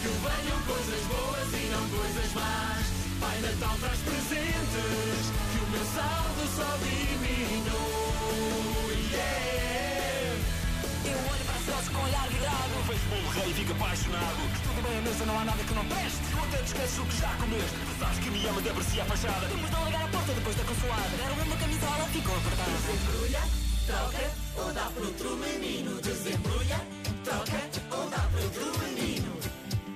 Que 0.01 0.09
venham 0.25 0.59
coisas 0.67 1.03
boas 1.13 1.49
e 1.53 1.63
não 1.71 1.85
coisas 1.97 2.33
más. 2.33 2.85
Pai 3.21 3.39
Natal 3.39 3.77
traz 3.79 3.99
presentes. 3.99 5.52
O 5.73 5.75
meu 5.75 5.85
saldo 5.85 6.45
só 6.53 6.69
diminui. 6.85 7.73
Yeah. 9.09 10.37
Eu 11.03 11.17
olho 11.17 11.45
para 11.49 11.57
os 11.57 11.65
céus 11.65 11.89
com 11.89 11.97
olhar 11.97 12.27
virado 12.29 12.73
Vejo 12.85 13.05
bolo 13.09 13.29
rei 13.33 13.49
e 13.49 13.53
fico 13.55 13.71
apaixonado. 13.71 14.37
Tudo 14.61 14.81
bem 14.87 14.99
a 14.99 15.01
mesa, 15.01 15.25
não 15.25 15.39
há 15.39 15.45
nada 15.45 15.63
que 15.63 15.73
não 15.73 15.85
preste. 15.85 16.19
Tu 16.29 16.37
até 16.37 16.57
te 16.57 16.65
esqueces 16.65 16.99
o 16.99 17.05
que 17.05 17.17
já 17.17 17.33
comeste. 17.41 17.73
Tu 17.73 17.99
sabes 17.99 18.19
que 18.19 18.29
me 18.29 18.45
ama 18.45 18.61
de 18.61 18.69
aprecia 18.69 19.01
a 19.01 19.05
fachada 19.05 19.47
Temos 19.47 19.69
de 19.71 19.85
ligar 19.85 20.03
a 20.03 20.07
porta 20.09 20.33
depois 20.33 20.55
da 20.55 20.63
consoada. 20.63 21.17
Deram 21.17 21.33
uma 21.41 21.57
camisola, 21.57 22.05
ficou 22.13 22.37
apertada. 22.37 22.71
Desembrulha, 22.77 23.41
troca 23.87 24.31
ou 24.57 24.73
dá 24.73 24.85
para 24.93 25.03
outro 25.03 25.37
menino 25.37 26.01
Desembrulha, 26.01 26.79
troca 27.25 27.61
ou 27.97 28.09
dá 28.11 28.19
para 28.29 28.41
outro 28.45 28.77
menino 28.77 29.22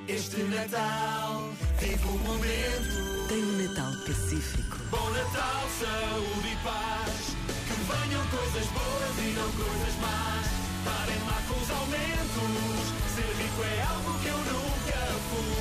Este 0.08 0.42
Natal 0.44 1.50
vive 1.80 2.08
um 2.08 2.18
momento. 2.20 3.28
Tem 3.28 3.44
um 3.44 3.68
Natal 3.68 3.92
pacífico. 4.06 4.78
Bom 4.90 5.10
Natal, 5.10 5.68
saúde 5.80 6.48
e 6.48 6.56
paz. 6.64 7.36
Que 7.68 7.74
venham 7.74 8.26
coisas 8.28 8.68
boas 8.72 9.18
e 9.20 9.36
não 9.36 9.52
coisas 9.52 9.96
más. 10.00 10.48
Parem 10.86 11.20
lá 11.28 11.44
com 11.50 11.60
os 11.62 11.70
aumentos. 11.72 12.88
Ser 13.16 13.36
rico 13.36 13.64
é 13.64 13.82
algo 13.82 14.20
que 14.20 14.28
eu 14.28 14.38
nunca 14.38 15.00
fui 15.30 15.58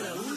Absolutely. 0.00 0.27